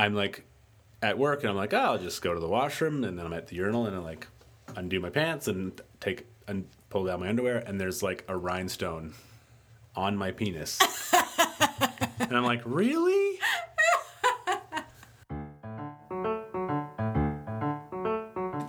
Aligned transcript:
I'm 0.00 0.14
like 0.14 0.44
at 1.02 1.18
work 1.18 1.40
and 1.40 1.50
I'm 1.50 1.56
like, 1.56 1.74
oh, 1.74 1.78
I'll 1.78 1.98
just 1.98 2.22
go 2.22 2.32
to 2.32 2.40
the 2.40 2.48
washroom 2.48 3.04
and 3.04 3.18
then 3.18 3.26
I'm 3.26 3.34
at 3.34 3.48
the 3.48 3.56
urinal 3.56 3.84
and 3.84 3.94
I 3.94 3.98
like 3.98 4.28
undo 4.74 4.98
my 4.98 5.10
pants 5.10 5.46
and 5.46 5.78
take 6.00 6.24
and 6.48 6.64
pull 6.88 7.04
down 7.04 7.20
my 7.20 7.28
underwear 7.28 7.58
and 7.58 7.78
there's 7.78 8.02
like 8.02 8.24
a 8.26 8.34
rhinestone 8.34 9.12
on 9.94 10.16
my 10.16 10.30
penis. 10.30 10.78
and 12.18 12.34
I'm 12.34 12.44
like, 12.44 12.62
really? 12.64 13.38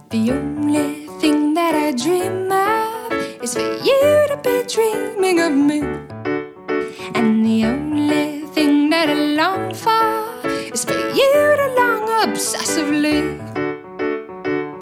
The 0.10 0.32
only 0.32 1.08
thing 1.22 1.54
that 1.54 1.74
I 1.74 1.92
dream 1.94 2.52
of 2.52 3.42
is 3.42 3.54
for 3.54 3.62
you 3.62 4.26
to 4.28 4.38
be 4.44 4.64
dreaming 4.68 5.40
of 5.40 5.54
me. 5.54 5.80
And 7.16 7.46
the 7.46 7.64
only 7.68 8.42
thing 8.48 8.90
that 8.90 9.08
I 9.08 9.14
long 9.14 9.74
for 9.74 10.01
obsessively. 12.42 13.38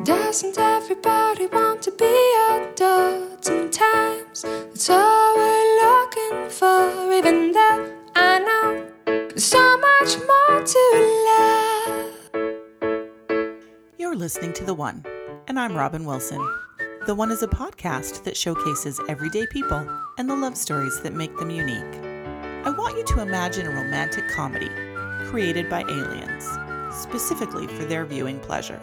Doesn't 0.05 0.57
everybody 0.57 1.47
want 1.47 1.81
to 1.81 1.91
be 1.91 2.33
adored 2.51 3.43
sometimes? 3.43 4.43
That's 4.43 4.89
all 4.89 5.35
we're 5.35 5.75
looking 5.83 6.49
for, 6.49 7.11
even 7.11 7.51
though 7.51 7.93
I 8.15 8.39
know 8.39 8.87
there's 9.05 9.43
so 9.43 9.77
much 9.77 10.17
more 10.29 10.63
to 10.63 10.81
love. 11.29 12.05
You're 13.97 14.15
listening 14.15 14.53
to 14.53 14.63
The 14.63 14.73
One, 14.73 15.03
and 15.49 15.59
I'm 15.59 15.75
Robin 15.75 16.05
Wilson. 16.05 16.39
The 17.07 17.15
One 17.15 17.29
is 17.29 17.43
a 17.43 17.47
podcast 17.47 18.23
that 18.23 18.37
showcases 18.37 19.01
everyday 19.09 19.45
people 19.47 19.85
and 20.17 20.29
the 20.29 20.35
love 20.35 20.55
stories 20.55 21.01
that 21.01 21.13
make 21.13 21.35
them 21.37 21.49
unique. 21.49 22.05
I 22.65 22.69
want 22.69 22.97
you 22.97 23.03
to 23.15 23.19
imagine 23.21 23.67
a 23.67 23.71
romantic 23.71 24.29
comedy 24.29 24.69
created 25.29 25.69
by 25.69 25.81
aliens, 25.81 26.45
specifically 26.91 27.67
for 27.67 27.85
their 27.85 28.05
viewing 28.05 28.39
pleasure. 28.39 28.79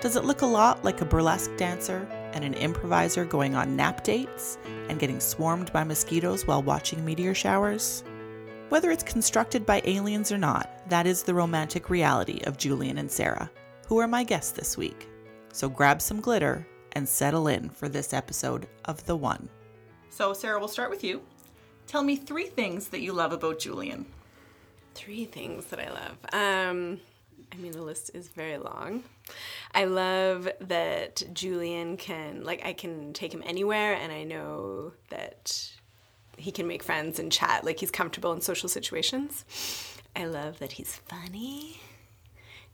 Does 0.00 0.16
it 0.16 0.24
look 0.24 0.42
a 0.42 0.46
lot 0.46 0.84
like 0.84 1.00
a 1.00 1.04
burlesque 1.04 1.56
dancer 1.56 2.06
and 2.32 2.44
an 2.44 2.54
improviser 2.54 3.24
going 3.24 3.54
on 3.54 3.74
nap 3.74 4.04
dates 4.04 4.58
and 4.88 4.98
getting 4.98 5.18
swarmed 5.18 5.72
by 5.72 5.82
mosquitoes 5.82 6.46
while 6.46 6.62
watching 6.62 7.04
meteor 7.04 7.34
showers? 7.34 8.04
Whether 8.68 8.90
it's 8.90 9.02
constructed 9.02 9.64
by 9.64 9.80
aliens 9.84 10.30
or 10.30 10.38
not, 10.38 10.70
that 10.88 11.06
is 11.06 11.22
the 11.22 11.34
romantic 11.34 11.88
reality 11.88 12.40
of 12.44 12.58
Julian 12.58 12.98
and 12.98 13.10
Sarah, 13.10 13.50
who 13.86 13.98
are 13.98 14.06
my 14.06 14.24
guests 14.24 14.52
this 14.52 14.76
week. 14.76 15.08
So 15.52 15.68
grab 15.68 16.02
some 16.02 16.20
glitter 16.20 16.66
and 16.92 17.08
settle 17.08 17.48
in 17.48 17.70
for 17.70 17.88
this 17.88 18.12
episode 18.12 18.68
of 18.84 19.04
The 19.06 19.16
One. 19.16 19.48
So, 20.10 20.32
Sarah, 20.32 20.58
we'll 20.58 20.68
start 20.68 20.90
with 20.90 21.02
you. 21.02 21.22
Tell 21.86 22.02
me 22.02 22.16
three 22.16 22.46
things 22.46 22.88
that 22.88 23.00
you 23.00 23.12
love 23.12 23.32
about 23.32 23.58
Julian. 23.58 24.04
Three 24.98 25.26
things 25.26 25.66
that 25.66 25.78
I 25.78 25.90
love. 25.90 26.16
Um, 26.32 26.98
I 27.52 27.56
mean, 27.56 27.70
the 27.70 27.82
list 27.82 28.10
is 28.14 28.26
very 28.26 28.58
long. 28.58 29.04
I 29.72 29.84
love 29.84 30.48
that 30.60 31.22
Julian 31.32 31.96
can, 31.96 32.42
like, 32.42 32.66
I 32.66 32.72
can 32.72 33.12
take 33.12 33.32
him 33.32 33.44
anywhere, 33.46 33.94
and 33.94 34.10
I 34.10 34.24
know 34.24 34.92
that 35.10 35.70
he 36.36 36.50
can 36.50 36.66
make 36.66 36.82
friends 36.82 37.20
and 37.20 37.30
chat. 37.30 37.64
Like, 37.64 37.78
he's 37.78 37.92
comfortable 37.92 38.32
in 38.32 38.40
social 38.40 38.68
situations. 38.68 39.44
I 40.16 40.24
love 40.24 40.58
that 40.58 40.72
he's 40.72 40.96
funny. 41.06 41.80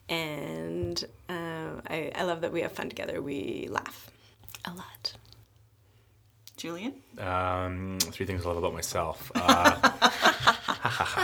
And 0.08 1.05
um, 1.28 1.83
I, 1.91 2.11
I 2.14 2.22
love 2.25 2.41
that 2.41 2.52
we 2.52 2.62
have 2.62 2.72
fun 2.72 2.89
together. 2.89 3.20
We 3.20 3.69
laugh 3.70 4.11
a 4.64 4.70
lot. 4.70 5.12
Julian? 6.56 6.95
Um, 7.19 7.98
three 8.00 8.25
things 8.25 8.47
I 8.47 8.48
love 8.48 8.56
about 8.56 8.72
myself. 8.72 9.30
Uh, 10.86 11.20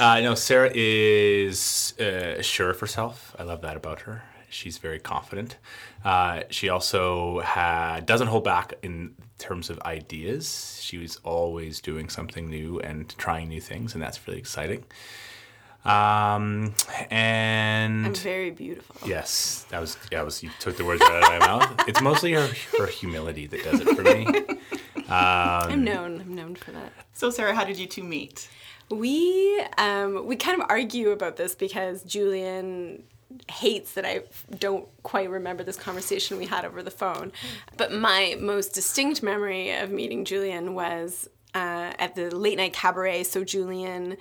uh, 0.00 0.20
no, 0.20 0.34
Sarah 0.34 0.70
is 0.74 1.94
uh, 1.98 2.42
sure 2.42 2.70
of 2.70 2.80
herself. 2.80 3.34
I 3.38 3.42
love 3.42 3.62
that 3.62 3.76
about 3.76 4.02
her. 4.02 4.22
She's 4.48 4.78
very 4.78 4.98
confident. 4.98 5.56
Uh, 6.04 6.42
she 6.50 6.68
also 6.68 7.40
ha- 7.40 8.00
doesn't 8.04 8.28
hold 8.28 8.44
back 8.44 8.74
in 8.82 9.14
terms 9.38 9.70
of 9.70 9.78
ideas. 9.80 10.78
She 10.82 10.98
was 10.98 11.16
always 11.24 11.80
doing 11.80 12.08
something 12.08 12.48
new 12.48 12.78
and 12.80 13.08
trying 13.18 13.48
new 13.48 13.60
things, 13.60 13.94
and 13.94 14.02
that's 14.02 14.26
really 14.26 14.38
exciting. 14.38 14.84
Um, 15.84 16.74
and 17.10 18.06
I'm 18.06 18.14
very 18.14 18.50
beautiful. 18.50 19.08
Yes, 19.08 19.66
that 19.70 19.80
was 19.80 19.96
that 20.10 20.24
was 20.24 20.42
you 20.42 20.50
took 20.58 20.76
the 20.76 20.84
words 20.84 21.00
right 21.00 21.22
out 21.22 21.32
of 21.34 21.40
my 21.40 21.46
mouth. 21.46 21.88
It's 21.88 22.00
mostly 22.00 22.32
her 22.32 22.48
her 22.78 22.86
humility 22.86 23.46
that 23.46 23.62
does 23.62 23.80
it 23.80 23.88
for 23.94 24.02
me. 24.02 24.26
I'm 25.08 25.84
known. 25.84 26.20
I'm 26.20 26.34
known 26.34 26.56
for 26.56 26.72
that. 26.72 26.92
So, 27.12 27.30
Sarah, 27.30 27.54
how 27.54 27.64
did 27.64 27.78
you 27.78 27.86
two 27.86 28.02
meet? 28.02 28.48
We 28.90 29.60
um, 29.78 30.26
we 30.26 30.36
kind 30.36 30.60
of 30.60 30.66
argue 30.70 31.10
about 31.10 31.36
this 31.36 31.54
because 31.54 32.02
Julian 32.04 33.02
hates 33.50 33.92
that 33.92 34.04
I 34.04 34.22
don't 34.58 34.86
quite 35.02 35.28
remember 35.28 35.62
this 35.62 35.76
conversation 35.76 36.38
we 36.38 36.46
had 36.46 36.64
over 36.64 36.82
the 36.82 36.90
phone. 36.90 37.32
But 37.76 37.92
my 37.92 38.36
most 38.40 38.74
distinct 38.74 39.22
memory 39.22 39.72
of 39.72 39.90
meeting 39.90 40.24
Julian 40.24 40.74
was 40.74 41.28
uh, 41.54 41.92
at 41.98 42.14
the 42.14 42.34
late 42.34 42.58
night 42.58 42.72
cabaret. 42.72 43.24
So 43.24 43.44
Julian 43.44 44.16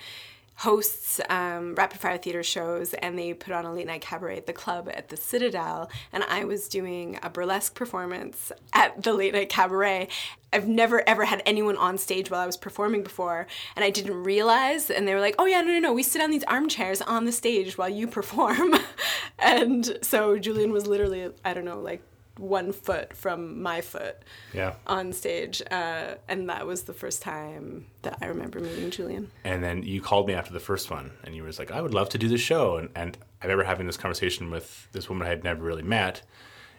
hosts 0.58 1.20
um, 1.30 1.76
rapid 1.76 2.00
fire 2.00 2.18
theater 2.18 2.42
shows 2.42 2.94
and 2.96 3.20
they 3.20 3.34
put 3.34 3.54
on 3.54 3.66
a 3.66 3.74
late 3.74 3.88
night 3.88 4.02
cabaret 4.02 4.38
at 4.38 4.46
the 4.46 4.54
club 4.54 4.90
at 4.94 5.10
the 5.10 5.18
Citadel 5.18 5.90
and 6.14 6.24
I 6.24 6.46
was 6.46 6.70
doing 6.70 7.20
a 7.22 7.30
burlesque 7.30 7.76
performance 7.76 8.52
at 8.74 9.04
the 9.04 9.14
late 9.14 9.34
night 9.34 9.50
cabaret. 9.50 10.08
I've 10.54 10.68
never 10.68 11.08
ever 11.08 11.26
had 11.26 11.44
anyone 11.46 11.76
on 11.76 11.98
stage 11.98 12.32
while 12.32 12.40
I 12.40 12.46
was 12.46 12.56
performing 12.56 13.04
before 13.04 13.48
and 13.76 13.84
I 13.84 13.90
didn't 13.90 14.24
realize 14.24 14.90
and 14.90 15.06
they 15.06 15.14
were 15.14 15.20
like, 15.20 15.36
"Oh 15.38 15.46
yeah, 15.46 15.62
no 15.62 15.74
no 15.74 15.80
no, 15.80 15.94
we 15.94 16.04
sit 16.04 16.22
on 16.22 16.32
these 16.32 16.46
armchairs 16.46 17.02
on 17.02 17.26
the 17.26 17.34
stage 17.34 17.78
while 17.78 17.90
you 17.90 18.08
perform." 18.08 18.76
and 19.40 19.98
so 20.02 20.38
Julian 20.38 20.72
was 20.72 20.88
literally 20.88 21.30
I 21.44 21.54
don't 21.54 21.66
know 21.66 21.82
like 21.82 22.02
one 22.38 22.72
foot 22.73 23.16
from 23.16 23.62
my 23.62 23.81
foot 23.81 24.18
Yeah. 24.53 24.73
on 24.85 25.13
stage 25.13 25.62
uh, 25.72 26.16
and 26.28 26.50
that 26.50 26.68
was 26.68 26.84
the 26.84 26.94
first 26.94 27.22
time 27.22 27.85
that 28.01 28.18
I 28.22 28.25
remember 28.28 28.59
meeting 28.59 28.91
Julian. 28.91 29.31
And 29.44 29.63
then 29.63 29.84
you 29.84 30.01
called 30.01 30.28
me 30.28 30.34
after 30.34 30.51
the 30.53 30.59
first 30.59 30.90
one, 30.91 31.12
and 31.24 31.35
you 31.35 31.44
was 31.44 31.59
like, 31.59 31.72
"I 31.72 31.81
would 31.81 31.94
love 31.94 32.09
to 32.09 32.18
do 32.18 32.28
the 32.28 32.38
show." 32.38 32.78
And, 32.78 32.90
and 32.95 33.18
I 33.41 33.45
remember 33.45 33.63
having 33.63 33.88
this 33.88 33.97
conversation 33.97 34.51
with 34.51 34.88
this 34.91 35.07
woman 35.09 35.25
I 35.25 35.29
had 35.29 35.44
never 35.44 35.63
really 35.63 35.81
met, 35.84 36.22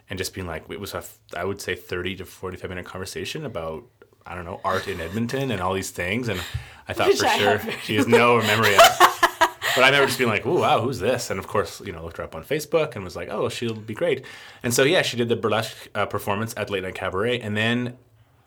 and 0.09 0.17
just 0.17 0.33
being 0.33 0.47
like, 0.47 0.69
it 0.69 0.79
was 0.79 0.93
a, 0.93 1.03
I 1.35 1.43
would 1.43 1.59
say, 1.59 1.75
thirty 1.75 2.15
to 2.17 2.25
forty-five 2.25 2.69
minute 2.69 2.85
conversation 2.85 3.45
about 3.45 3.83
I 4.25 4.35
don't 4.35 4.45
know 4.45 4.61
art 4.63 4.87
in 4.87 5.01
Edmonton 5.01 5.51
and 5.51 5.59
all 5.61 5.73
these 5.73 5.91
things. 5.91 6.27
And 6.29 6.39
I 6.87 6.93
thought 6.93 7.07
Which 7.07 7.19
for 7.19 7.25
I 7.27 7.37
sure 7.37 7.61
she 7.83 7.95
has 7.95 8.07
no 8.07 8.41
memory 8.51 8.75
of. 8.75 8.81
But 9.77 9.83
I 9.83 9.87
remember 9.87 10.07
just 10.07 10.17
being 10.17 10.29
like, 10.29 10.45
"Ooh, 10.45 10.59
wow, 10.59 10.81
who's 10.81 10.99
this?" 10.99 11.29
And 11.29 11.39
of 11.39 11.47
course, 11.47 11.79
you 11.81 11.91
know, 11.91 12.03
looked 12.03 12.17
her 12.17 12.23
up 12.23 12.35
on 12.35 12.43
Facebook 12.43 12.95
and 12.95 13.03
was 13.03 13.15
like, 13.15 13.29
"Oh, 13.29 13.47
she'll 13.47 13.75
be 13.75 13.93
great." 13.93 14.25
And 14.63 14.73
so 14.73 14.83
yeah, 14.83 15.03
she 15.03 15.15
did 15.15 15.29
the 15.29 15.35
burlesque 15.35 15.87
uh, 15.93 16.05
performance 16.07 16.53
at 16.57 16.69
Late 16.69 16.83
Night 16.83 16.95
Cabaret, 16.95 17.39
and 17.39 17.55
then 17.55 17.97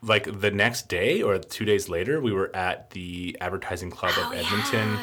like 0.03 0.41
the 0.41 0.51
next 0.51 0.89
day 0.89 1.21
or 1.21 1.37
two 1.39 1.65
days 1.65 1.87
later, 1.87 2.19
we 2.19 2.33
were 2.33 2.53
at 2.55 2.89
the 2.91 3.37
Advertising 3.39 3.91
Club 3.91 4.13
of 4.17 4.33
Edmonton, 4.33 4.97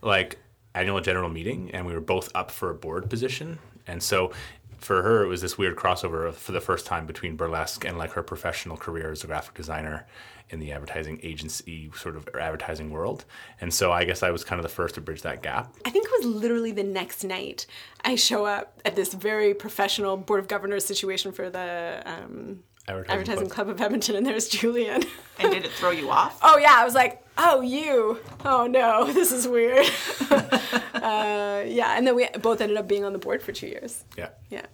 like 0.00 0.38
annual 0.74 1.00
general 1.00 1.28
meeting, 1.28 1.70
and 1.72 1.86
we 1.86 1.92
were 1.92 2.00
both 2.00 2.30
up 2.34 2.50
for 2.50 2.70
a 2.70 2.74
board 2.74 3.10
position. 3.10 3.58
And 3.86 4.02
so 4.02 4.32
for 4.78 5.02
her, 5.02 5.22
it 5.22 5.28
was 5.28 5.40
this 5.40 5.58
weird 5.58 5.76
crossover 5.76 6.32
for 6.32 6.52
the 6.52 6.60
first 6.60 6.86
time 6.86 7.06
between 7.06 7.36
burlesque 7.36 7.84
and 7.84 7.98
like 7.98 8.12
her 8.12 8.22
professional 8.22 8.76
career 8.76 9.12
as 9.12 9.24
a 9.24 9.26
graphic 9.26 9.54
designer 9.54 10.06
in 10.50 10.60
the 10.60 10.72
advertising 10.72 11.18
agency 11.22 11.90
sort 11.94 12.16
of 12.16 12.28
advertising 12.38 12.90
world. 12.90 13.24
And 13.60 13.72
so 13.72 13.92
I 13.92 14.04
guess 14.04 14.22
I 14.22 14.30
was 14.30 14.44
kind 14.44 14.58
of 14.58 14.62
the 14.62 14.68
first 14.68 14.94
to 14.96 15.00
bridge 15.00 15.22
that 15.22 15.42
gap. 15.42 15.74
I 15.84 15.90
think 15.90 16.06
it 16.06 16.12
was 16.18 16.26
literally 16.26 16.72
the 16.72 16.82
next 16.82 17.24
night 17.24 17.66
I 18.04 18.14
show 18.14 18.44
up 18.44 18.80
at 18.84 18.94
this 18.94 19.14
very 19.14 19.54
professional 19.54 20.16
board 20.16 20.40
of 20.40 20.48
governors 20.48 20.84
situation 20.84 21.32
for 21.32 21.48
the 21.48 22.02
um, 22.04 22.62
Advertising 22.86 23.12
advertising 23.20 23.48
Club. 23.48 23.66
club 23.66 23.68
of 23.68 23.80
Edmonton, 23.80 24.16
and 24.16 24.26
there's 24.26 24.48
Julian. 24.48 25.04
And 25.36 25.50
did 25.50 25.64
it 25.64 25.72
throw 25.72 25.90
you 25.90 26.10
off? 26.10 26.38
oh 26.44 26.58
yeah, 26.58 26.74
I 26.76 26.84
was 26.84 26.94
like, 26.94 27.20
oh 27.38 27.60
you, 27.60 28.20
oh 28.44 28.68
no, 28.68 29.04
this 29.12 29.32
is 29.32 29.48
weird. 29.48 29.84
uh, 30.30 31.64
yeah, 31.66 31.96
and 31.96 32.06
then 32.06 32.14
we 32.14 32.28
both 32.40 32.60
ended 32.60 32.76
up 32.76 32.86
being 32.86 33.04
on 33.04 33.12
the 33.12 33.18
board 33.18 33.42
for 33.42 33.50
two 33.50 33.66
years. 33.66 34.04
Yeah. 34.16 34.28
Yeah. 34.48 34.66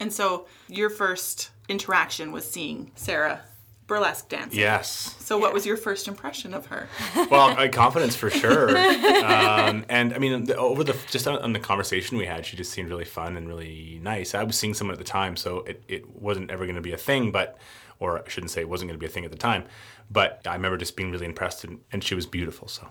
And 0.00 0.12
so, 0.12 0.46
your 0.66 0.90
first 0.90 1.50
interaction 1.68 2.32
was 2.32 2.50
seeing 2.50 2.90
Sarah 2.96 3.42
burlesque 3.86 4.28
dancing. 4.28 4.58
Yes. 4.58 5.14
So, 5.18 5.38
what 5.38 5.52
was 5.52 5.66
your 5.66 5.76
first 5.76 6.08
impression 6.08 6.54
of 6.54 6.66
her? 6.66 6.88
well, 7.30 7.68
confidence 7.68 8.16
for 8.16 8.30
sure. 8.30 8.74
Um, 9.24 9.84
and 9.88 10.12
I 10.12 10.18
mean, 10.18 10.44
the, 10.44 10.56
over 10.56 10.84
the 10.84 10.94
just 11.10 11.26
on, 11.26 11.38
on 11.38 11.52
the 11.54 11.58
conversation 11.58 12.18
we 12.18 12.26
had, 12.26 12.44
she 12.44 12.56
just 12.56 12.72
seemed 12.72 12.90
really 12.90 13.04
fun 13.04 13.36
and 13.36 13.48
really 13.48 13.98
nice. 14.02 14.34
I 14.34 14.42
was 14.42 14.56
seeing 14.58 14.74
someone 14.74 14.92
at 14.92 14.98
the 14.98 15.04
time, 15.04 15.36
so 15.36 15.58
it, 15.60 15.82
it 15.88 16.10
wasn't 16.10 16.50
ever 16.50 16.64
going 16.64 16.76
to 16.76 16.82
be 16.82 16.92
a 16.92 16.98
thing, 16.98 17.30
but 17.32 17.56
or 17.98 18.18
I 18.18 18.28
shouldn't 18.28 18.50
say 18.50 18.60
it 18.60 18.68
wasn't 18.68 18.88
going 18.90 18.98
to 18.98 19.00
be 19.00 19.06
a 19.06 19.10
thing 19.10 19.24
at 19.24 19.30
the 19.30 19.38
time. 19.38 19.64
But 20.10 20.42
I 20.46 20.54
remember 20.54 20.76
just 20.76 20.96
being 20.96 21.10
really 21.10 21.26
impressed, 21.26 21.64
and, 21.64 21.80
and 21.90 22.04
she 22.04 22.14
was 22.14 22.26
beautiful. 22.26 22.68
So 22.68 22.86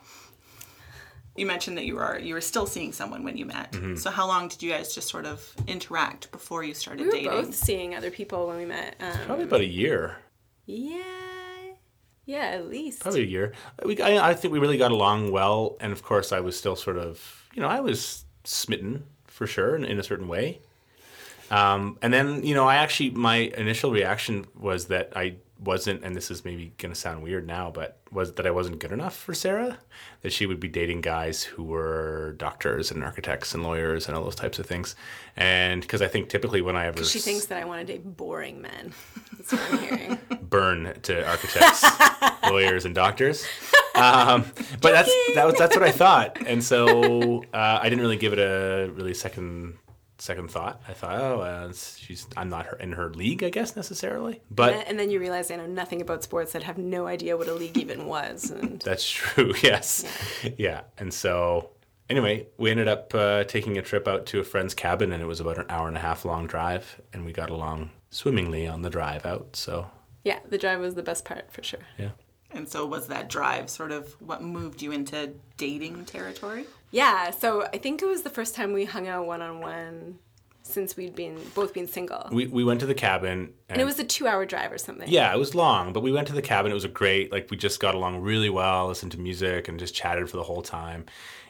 You 1.35 1.45
mentioned 1.45 1.77
that 1.77 1.85
you 1.85 1.95
were 1.95 2.17
you 2.19 2.33
were 2.33 2.41
still 2.41 2.65
seeing 2.65 2.91
someone 2.91 3.23
when 3.23 3.37
you 3.37 3.45
met. 3.45 3.71
Mm-hmm. 3.73 3.95
So, 3.95 4.09
how 4.09 4.27
long 4.27 4.47
did 4.47 4.63
you 4.63 4.71
guys 4.71 4.93
just 4.95 5.09
sort 5.09 5.25
of 5.25 5.47
interact 5.67 6.31
before 6.31 6.63
you 6.63 6.73
started 6.73 7.01
We 7.01 7.05
were 7.07 7.11
dating? 7.11 7.29
both 7.29 7.53
seeing 7.55 7.95
other 7.95 8.11
people 8.11 8.47
when 8.47 8.57
we 8.57 8.65
met. 8.65 8.95
Um, 8.99 9.13
probably 9.25 9.45
about 9.45 9.61
a 9.61 9.65
year. 9.67 10.17
Yeah. 10.65 11.01
Yeah, 12.25 12.45
at 12.45 12.69
least. 12.69 13.01
Probably 13.01 13.23
a 13.23 13.25
year. 13.25 13.53
We, 13.83 13.99
I, 14.01 14.29
I 14.29 14.33
think 14.33 14.53
we 14.53 14.59
really 14.59 14.77
got 14.77 14.91
along 14.91 15.31
well, 15.31 15.75
and 15.81 15.91
of 15.91 16.03
course, 16.03 16.31
I 16.31 16.39
was 16.39 16.57
still 16.57 16.75
sort 16.75 16.97
of, 16.97 17.49
you 17.53 17.61
know, 17.61 17.67
I 17.67 17.81
was 17.81 18.23
smitten 18.45 19.03
for 19.27 19.45
sure 19.45 19.75
in, 19.75 19.83
in 19.83 19.99
a 19.99 20.03
certain 20.03 20.27
way. 20.27 20.61
Um, 21.51 21.97
and 22.01 22.13
then, 22.13 22.43
you 22.43 22.55
know, 22.55 22.67
I 22.67 22.75
actually, 22.75 23.11
my 23.11 23.35
initial 23.35 23.91
reaction 23.91 24.45
was 24.57 24.85
that 24.85 25.11
I 25.15 25.35
wasn't, 25.59 26.03
and 26.03 26.15
this 26.15 26.31
is 26.31 26.45
maybe 26.45 26.73
going 26.77 26.93
to 26.93 26.99
sound 26.99 27.23
weird 27.23 27.45
now, 27.45 27.71
but 27.71 27.99
was 28.11 28.33
that 28.33 28.47
I 28.47 28.51
wasn't 28.51 28.79
good 28.79 28.91
enough 28.91 29.15
for 29.15 29.33
Sarah. 29.33 29.77
That 30.21 30.31
she 30.31 30.45
would 30.45 30.59
be 30.59 30.67
dating 30.67 31.01
guys 31.01 31.43
who 31.43 31.63
were 31.63 32.35
doctors 32.37 32.91
and 32.91 33.03
architects 33.03 33.53
and 33.53 33.63
lawyers 33.63 34.07
and 34.07 34.15
all 34.15 34.23
those 34.23 34.35
types 34.35 34.59
of 34.59 34.65
things. 34.65 34.95
And 35.35 35.81
because 35.81 36.01
I 36.01 36.07
think 36.07 36.29
typically 36.29 36.61
when 36.61 36.75
I 36.75 36.85
ever 36.85 37.03
She 37.03 37.19
thinks 37.19 37.47
that 37.47 37.61
I 37.61 37.65
want 37.65 37.85
to 37.85 37.93
date 37.93 38.03
boring 38.05 38.61
men. 38.61 38.93
That's 39.37 39.51
what 39.51 39.61
I'm 39.71 39.79
hearing. 39.79 40.19
Burn 40.53 40.93
to 41.01 41.27
architects, 41.27 41.83
lawyers, 42.47 42.85
and 42.85 42.93
doctors. 42.93 43.43
Um, 43.95 44.45
but 44.81 44.91
that's 44.91 45.11
that 45.33 45.45
was 45.47 45.55
that's 45.55 45.75
what 45.75 45.83
I 45.83 45.91
thought, 45.91 46.37
and 46.45 46.63
so 46.63 47.43
uh, 47.53 47.79
I 47.81 47.89
didn't 47.89 48.01
really 48.01 48.17
give 48.17 48.33
it 48.33 48.39
a 48.39 48.91
really 48.93 49.15
second 49.15 49.79
second 50.19 50.51
thought. 50.51 50.79
I 50.87 50.93
thought, 50.93 51.19
oh, 51.19 51.41
uh, 51.41 51.73
she's 51.73 52.27
I'm 52.37 52.49
not 52.49 52.67
her, 52.67 52.77
in 52.77 52.91
her 52.91 53.09
league, 53.09 53.43
I 53.43 53.49
guess 53.49 53.75
necessarily, 53.75 54.41
but 54.51 54.85
and 54.87 54.99
then 54.99 55.09
you 55.09 55.19
realize 55.19 55.49
I 55.49 55.55
know 55.55 55.65
nothing 55.65 56.01
about 56.01 56.23
sports 56.23 56.53
that 56.53 56.61
have 56.61 56.77
no 56.77 57.07
idea 57.07 57.35
what 57.35 57.47
a 57.47 57.53
league 57.53 57.77
even 57.77 58.05
was. 58.05 58.51
And 58.51 58.79
That's 58.85 59.09
true. 59.09 59.53
Yes. 59.63 60.05
Yeah. 60.57 60.81
And 60.99 61.11
so, 61.11 61.71
anyway, 62.09 62.47
we 62.57 62.69
ended 62.69 62.87
up 62.87 63.15
uh, 63.15 63.43
taking 63.45 63.77
a 63.79 63.81
trip 63.81 64.07
out 64.07 64.27
to 64.27 64.39
a 64.39 64.43
friend's 64.43 64.75
cabin, 64.75 65.11
and 65.11 65.23
it 65.23 65.25
was 65.25 65.39
about 65.39 65.57
an 65.57 65.65
hour 65.69 65.87
and 65.87 65.97
a 65.97 66.01
half 66.01 66.25
long 66.25 66.45
drive, 66.45 67.01
and 67.11 67.25
we 67.25 67.33
got 67.33 67.49
along 67.49 67.89
swimmingly 68.11 68.67
on 68.67 68.83
the 68.83 68.89
drive 68.89 69.25
out. 69.25 69.55
So, 69.55 69.87
yeah, 70.23 70.39
the 70.49 70.57
drive 70.57 70.79
was 70.79 70.95
the 70.95 71.03
best 71.03 71.25
part 71.25 71.51
for 71.51 71.63
sure. 71.63 71.81
yeah. 71.97 72.09
And 72.51 72.69
so 72.69 72.85
was 72.85 73.07
that 73.07 73.29
drive 73.29 73.67
sort 73.69 73.91
of 73.91 74.13
what 74.21 74.43
moved 74.43 74.81
you 74.83 74.91
into 74.91 75.31
dating 75.57 76.05
territory? 76.05 76.65
Yeah, 76.91 77.31
so 77.31 77.63
I 77.73 77.79
think 77.79 78.03
it 78.03 78.05
was 78.05 78.21
the 78.21 78.29
first 78.29 78.53
time 78.53 78.73
we 78.73 78.85
hung 78.85 79.07
out 79.07 79.25
one 79.25 79.41
on 79.41 79.59
one 79.59 80.19
since 80.61 80.95
we'd 80.95 81.15
been 81.15 81.37
both 81.55 81.73
been 81.73 81.87
single. 81.87 82.29
We 82.31 82.45
we 82.47 82.63
went 82.63 82.79
to 82.81 82.85
the 82.85 82.93
cabin, 82.93 83.31
and, 83.31 83.53
and 83.69 83.81
it 83.81 83.85
was 83.85 83.97
a 83.99 84.03
two 84.03 84.27
hour 84.27 84.45
drive 84.45 84.71
or 84.71 84.77
something. 84.77 85.09
yeah, 85.09 85.33
it 85.33 85.39
was 85.39 85.55
long, 85.55 85.93
but 85.93 86.03
we 86.03 86.11
went 86.11 86.27
to 86.27 86.33
the 86.33 86.43
cabin. 86.43 86.71
It 86.71 86.75
was 86.75 86.85
a 86.85 86.89
great 86.89 87.31
like 87.31 87.49
we 87.49 87.57
just 87.57 87.79
got 87.79 87.95
along 87.95 88.21
really 88.21 88.49
well, 88.51 88.87
listened 88.87 89.11
to 89.13 89.19
music, 89.19 89.67
and 89.67 89.79
just 89.79 89.95
chatted 89.95 90.29
for 90.29 90.37
the 90.37 90.43
whole 90.43 90.61
time. 90.61 91.05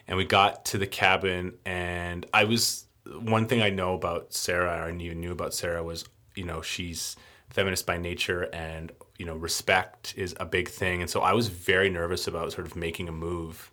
And 0.08 0.18
we 0.18 0.26
got 0.26 0.66
to 0.66 0.78
the 0.78 0.88
cabin, 0.88 1.56
and 1.66 2.26
I 2.34 2.46
was 2.46 2.86
one 3.06 3.48
thing 3.48 3.62
I 3.62 3.70
know 3.70 3.94
about 3.94 4.34
Sarah, 4.34 4.80
or 4.80 4.84
I 4.86 4.96
even 4.96 5.20
knew 5.20 5.32
about 5.32 5.54
Sarah 5.54 5.84
was 5.84 6.06
you 6.36 6.46
know 6.46 6.62
she's 6.62 7.16
feminist 7.54 7.86
by 7.86 7.98
nature, 7.98 8.50
and 8.52 8.92
you 9.18 9.26
know 9.26 9.36
respect 9.36 10.14
is 10.18 10.36
a 10.40 10.46
big 10.46 10.68
thing. 10.68 11.02
And 11.02 11.10
so 11.10 11.22
I 11.22 11.34
was 11.34 11.48
very 11.48 11.90
nervous 11.90 12.28
about 12.28 12.52
sort 12.52 12.68
of 12.68 12.76
making 12.76 13.08
a 13.08 13.12
move, 13.12 13.72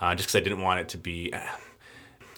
uh, 0.00 0.14
just 0.14 0.28
because 0.28 0.40
I 0.40 0.44
didn't 0.44 0.60
want 0.60 0.80
it 0.80 0.88
to 0.90 0.98
be. 0.98 1.32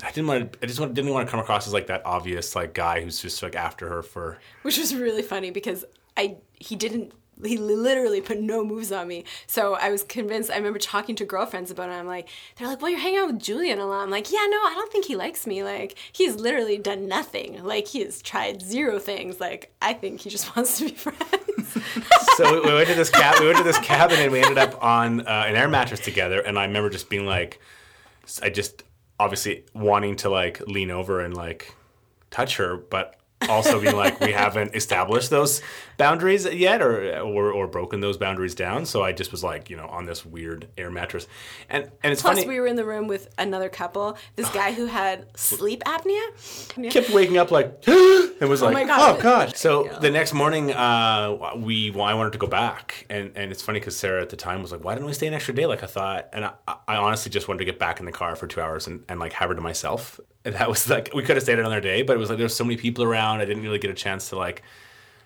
I 0.03 0.11
didn't 0.11 0.27
want 0.27 0.53
to, 0.53 0.59
I 0.61 0.67
just 0.67 0.81
didn't 0.81 1.13
want 1.13 1.27
to 1.27 1.31
come 1.31 1.41
across 1.41 1.67
as 1.67 1.73
like 1.73 1.87
that 1.87 2.03
obvious 2.05 2.55
like 2.55 2.75
guy 2.75 3.01
who's 3.01 3.23
just 3.23 3.43
like 3.43 3.55
after 3.55 3.89
her 3.89 4.03
for 4.03 4.39
which 4.63 4.77
was 4.77 4.95
really 4.95 5.23
funny 5.23 5.51
because 5.51 5.85
I 6.17 6.37
he 6.53 6.75
didn't 6.75 7.13
he 7.43 7.57
literally 7.57 8.21
put 8.21 8.41
no 8.41 8.65
moves 8.65 8.93
on 8.93 9.09
me. 9.09 9.25
So 9.47 9.75
I 9.75 9.91
was 9.91 10.03
convinced. 10.03 10.51
I 10.51 10.57
remember 10.57 10.79
talking 10.79 11.17
to 11.17 11.25
girlfriends 11.25 11.71
about 11.71 11.89
it. 11.89 11.93
I'm 11.93 12.07
like, 12.07 12.29
they're 12.57 12.69
like, 12.69 12.81
well, 12.81 12.91
you're 12.91 13.01
hanging 13.01 13.19
out 13.19 13.27
with 13.29 13.41
Julian 13.41 13.79
a 13.79 13.87
lot. 13.87 14.03
I'm 14.03 14.11
like, 14.11 14.31
yeah, 14.31 14.47
no, 14.49 14.57
I 14.59 14.73
don't 14.75 14.93
think 14.93 15.07
he 15.07 15.17
likes 15.17 15.47
me. 15.47 15.63
Like, 15.65 15.97
he's 16.13 16.37
literally 16.37 16.79
done 16.79 17.09
nothing. 17.09 17.63
Like, 17.65 17.89
he 17.89 18.03
has 18.03 18.23
tried 18.23 18.63
zero 18.63 18.99
things. 18.99 19.41
Like, 19.41 19.73
I 19.83 19.95
think 19.95 20.21
he 20.21 20.31
just 20.31 20.55
wants 20.57 20.79
to 20.79 20.85
be 20.87 20.93
friends. 20.93 21.79
so 22.37 22.63
we 22.65 22.73
went 22.73 22.89
to 22.89 22.95
this 22.95 23.11
cab. 23.11 23.41
We 23.41 23.47
went 23.47 23.59
to 23.59 23.65
this 23.65 23.79
cabin, 23.79 24.19
and 24.19 24.33
we 24.33 24.41
ended 24.41 24.59
up 24.59 24.83
on 24.83 25.21
uh, 25.21 25.45
an 25.47 25.57
air 25.57 25.69
mattress 25.69 26.01
together. 26.01 26.41
And 26.41 26.59
I 26.59 26.65
remember 26.65 26.91
just 26.91 27.09
being 27.09 27.27
like, 27.27 27.61
I 28.43 28.51
just 28.51 28.85
obviously 29.19 29.65
wanting 29.75 30.17
to 30.17 30.29
like 30.29 30.61
lean 30.67 30.91
over 30.91 31.21
and 31.21 31.35
like 31.35 31.75
touch 32.31 32.57
her, 32.57 32.77
but 32.77 33.17
also 33.49 33.81
being 33.81 33.97
like, 33.97 34.21
we 34.21 34.33
haven't 34.33 34.75
established 34.75 35.31
those 35.31 35.63
boundaries 35.97 36.45
yet, 36.47 36.83
or, 36.83 37.19
or 37.21 37.53
or 37.53 37.67
broken 37.67 38.01
those 38.01 38.17
boundaries 38.17 38.55
down. 38.55 38.87
So 38.87 39.03
I 39.03 39.13
just 39.13 39.31
was 39.33 39.43
like, 39.45 39.71
you 39.71 39.77
know, 39.77 39.87
on 39.87 40.07
this 40.07 40.25
weird 40.25 40.69
air 40.77 40.91
mattress, 40.91 41.27
and 41.69 41.91
and 42.03 42.13
it's 42.13 42.23
Plus, 42.23 42.39
funny. 42.39 42.49
we 42.49 42.61
were 42.61 42.67
in 42.67 42.77
the 42.77 42.85
room 42.85 43.07
with 43.09 43.29
another 43.39 43.69
couple. 43.69 44.17
This 44.37 44.51
guy 44.51 44.73
who 44.73 44.87
had 44.87 45.27
sleep 45.37 45.83
apnea. 45.85 46.91
kept 46.91 47.11
waking 47.11 47.39
up 47.39 47.51
like 47.51 47.83
and 47.87 48.49
was 48.51 48.63
like, 48.63 48.75
my 48.75 48.85
God. 48.85 49.19
oh 49.19 49.23
god. 49.23 49.57
So 49.57 49.89
the 50.01 50.11
next 50.11 50.33
morning, 50.33 50.73
uh, 50.73 51.55
we 51.57 51.91
well, 51.91 52.05
I 52.05 52.15
wanted 52.15 52.33
to 52.33 52.39
go 52.39 52.47
back, 52.47 53.07
and 53.09 53.33
and 53.35 53.51
it's 53.51 53.63
funny 53.63 53.81
because 53.81 53.97
Sarah 53.97 54.23
at 54.23 54.31
the 54.31 54.37
time 54.37 54.63
was 54.63 54.73
like, 54.73 54.85
why 54.85 54.95
didn't 54.95 55.07
we 55.07 55.13
stay 55.13 55.27
an 55.27 55.35
extra 55.35 55.55
day 55.55 55.67
like 55.67 55.83
I 55.83 55.87
thought? 55.87 56.29
And 56.33 56.45
I, 56.45 56.53
I 56.67 56.97
honestly 56.97 57.31
just 57.31 57.49
wanted 57.49 57.59
to 57.59 57.65
get 57.65 57.79
back 57.79 58.01
in 58.01 58.07
the 58.07 58.13
car 58.13 58.37
for 58.37 58.47
two 58.47 58.61
hours 58.61 58.87
and, 58.87 59.05
and 59.09 59.21
like 59.21 59.33
have 59.35 59.49
her 59.49 59.55
to 59.55 59.61
myself. 59.61 60.21
And 60.45 60.55
that 60.57 60.69
was 60.69 60.91
like 60.91 61.11
we 61.15 61.23
could 61.23 61.37
have 61.37 61.43
stayed 61.43 61.59
another 61.59 61.81
day, 61.81 62.03
but 62.03 62.17
it 62.17 62.19
was 62.19 62.29
like 62.29 62.39
there 62.39 62.45
was 62.45 62.57
so 62.57 62.65
many 62.65 62.77
people 62.77 63.05
around. 63.05 63.41
I 63.41 63.45
didn't 63.47 63.63
really 63.63 63.79
get 63.79 63.91
a 63.91 63.95
chance 63.95 64.29
to 64.31 64.37
like 64.37 64.63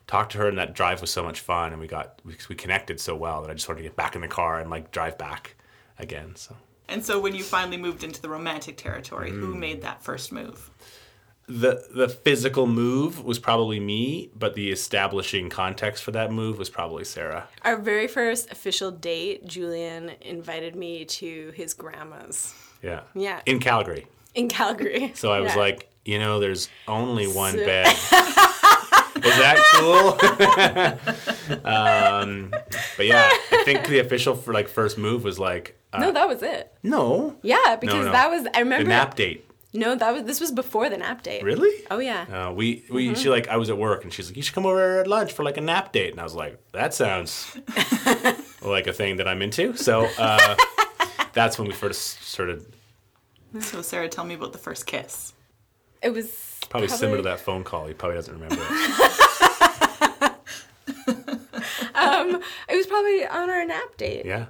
talk 0.09 0.31
to 0.31 0.39
her, 0.39 0.49
and 0.49 0.59
that 0.59 0.75
drive 0.75 1.01
was 1.01 1.11
so 1.11 1.23
much 1.23 1.39
fun, 1.41 1.71
and 1.73 1.81
we 1.81 1.87
got 1.87 2.21
we, 2.25 2.35
we 2.49 2.57
connected 2.57 2.99
so 2.99 3.15
well 3.15 3.43
that 3.43 3.51
I 3.51 3.55
just 3.55 3.69
wanted 3.69 3.83
to 3.83 3.89
get 3.89 3.95
back 3.95 4.17
in 4.17 4.21
the 4.23 4.29
car 4.29 4.59
and 4.59 4.69
like 4.71 4.91
drive 4.91 5.17
back 5.17 5.55
again. 6.01 6.35
So. 6.35 6.57
And 6.89 7.05
so 7.05 7.21
when 7.21 7.35
you 7.35 7.43
finally 7.45 7.77
moved 7.77 8.03
into 8.03 8.21
the 8.21 8.29
romantic 8.31 8.77
territory, 8.79 9.31
who 9.31 9.55
Mm. 9.55 9.59
made 9.59 9.83
that 9.83 10.03
first 10.03 10.33
move? 10.33 10.71
the 11.51 11.87
the 11.95 12.11
physical 12.11 12.67
move 12.67 13.25
was 13.25 13.39
probably 13.39 13.81
me, 13.81 14.31
but 14.37 14.53
the 14.55 14.71
establishing 14.71 15.49
context 15.49 16.05
for 16.05 16.11
that 16.11 16.31
move 16.31 16.59
was 16.59 16.69
probably 16.69 17.05
Sarah. 17.05 17.49
Our 17.65 17.79
very 17.79 18.07
first 18.07 18.53
official 18.53 18.91
date, 18.91 19.47
Julian 19.47 20.11
invited 20.21 20.77
me 20.77 21.07
to 21.07 21.51
his 21.57 21.73
grandma's 21.73 22.55
Yeah. 22.83 23.01
Yeah. 23.15 23.41
In 23.47 23.61
Calgary. 23.61 24.07
in 24.35 24.49
Calgary. 24.51 25.13
So 25.15 25.33
I 25.33 25.41
was 25.41 25.53
Yeah. 25.55 25.59
like, 25.61 25.89
you 26.05 26.19
know, 26.19 26.39
there's 26.39 26.69
only 26.87 27.27
one 27.27 27.53
So- 27.55 27.65
bed. 27.65 27.97
Is 29.29 29.37
that 29.39 29.57
cool? 29.75 31.59
um, 31.65 32.51
but 32.97 33.07
yeah, 33.07 33.29
I 33.53 33.63
think 33.65 33.87
the 33.89 33.99
official 34.01 34.35
for 34.35 34.53
like 34.53 34.69
first 34.69 34.99
move 34.99 35.25
was 35.25 35.39
like 35.39 35.77
uh, 35.93 35.99
no, 36.01 36.13
that 36.13 36.29
was 36.29 36.43
it. 36.43 36.73
no. 36.83 37.37
Yeah, 37.43 37.77
because 37.77 38.07
no. 38.07 38.13
that 38.13 38.31
was 38.31 38.47
I 38.47 38.51
The 38.53 38.59
remember. 38.61 38.89
nap 38.89 39.15
date. 39.17 39.45
No, 39.75 39.95
that 39.95 40.13
was 40.15 40.23
this 40.25 40.41
was 40.41 40.51
before 40.51 40.89
the 40.89 40.97
nap 40.97 41.23
date. 41.23 41.43
Really? 41.43 41.85
Oh 41.91 41.99
yeah. 41.99 42.25
Uh, 42.49 42.53
we 42.53 42.85
we 42.91 43.07
Mm-hmm. 43.09 43.15
she 43.15 43.29
like 43.29 43.49
I 43.49 43.57
was 43.57 43.69
at 43.71 43.77
work 43.79 44.03
and 44.05 44.13
she's 44.13 44.29
like 44.29 44.37
you 44.37 44.43
should 44.43 44.55
come 44.55 44.67
over 44.67 45.01
at 45.01 45.07
lunch 45.07 45.33
for 45.33 45.45
like 45.45 45.57
a 45.57 45.61
nap 45.61 45.93
date 45.93 46.11
and 46.13 46.21
I 46.21 46.25
was 46.25 46.35
like 46.35 46.59
that 46.73 46.95
sounds 46.95 47.57
like 48.63 48.87
a 48.87 48.93
thing 48.93 49.17
that 49.19 49.29
I'm 49.29 49.43
into 49.43 49.75
so 49.77 50.09
uh, 50.19 50.57
that's 51.35 51.59
when 51.59 51.69
we 51.69 51.75
first 51.75 52.23
started 52.23 52.65
So 53.61 53.83
Sarah, 53.83 54.09
tell 54.09 54.25
me 54.25 54.35
about 54.35 54.53
the 54.53 54.59
first 54.59 54.87
kiss. 54.87 55.33
It 56.03 56.11
was 56.15 56.59
probably, 56.71 56.89
similar 56.89 57.19
to 57.19 57.23
that 57.25 57.41
phone 57.41 57.63
call 57.65 57.87
he 57.87 57.95
probably 57.95 58.17
doesn't 58.17 58.33
remember 58.35 58.57
it. 58.59 59.08
It 62.69 62.77
was 62.77 62.87
probably 62.87 63.27
on 63.27 63.51
our 63.51 63.65
nap 63.65 63.97
date. 63.97 64.25
yeah 64.27 64.47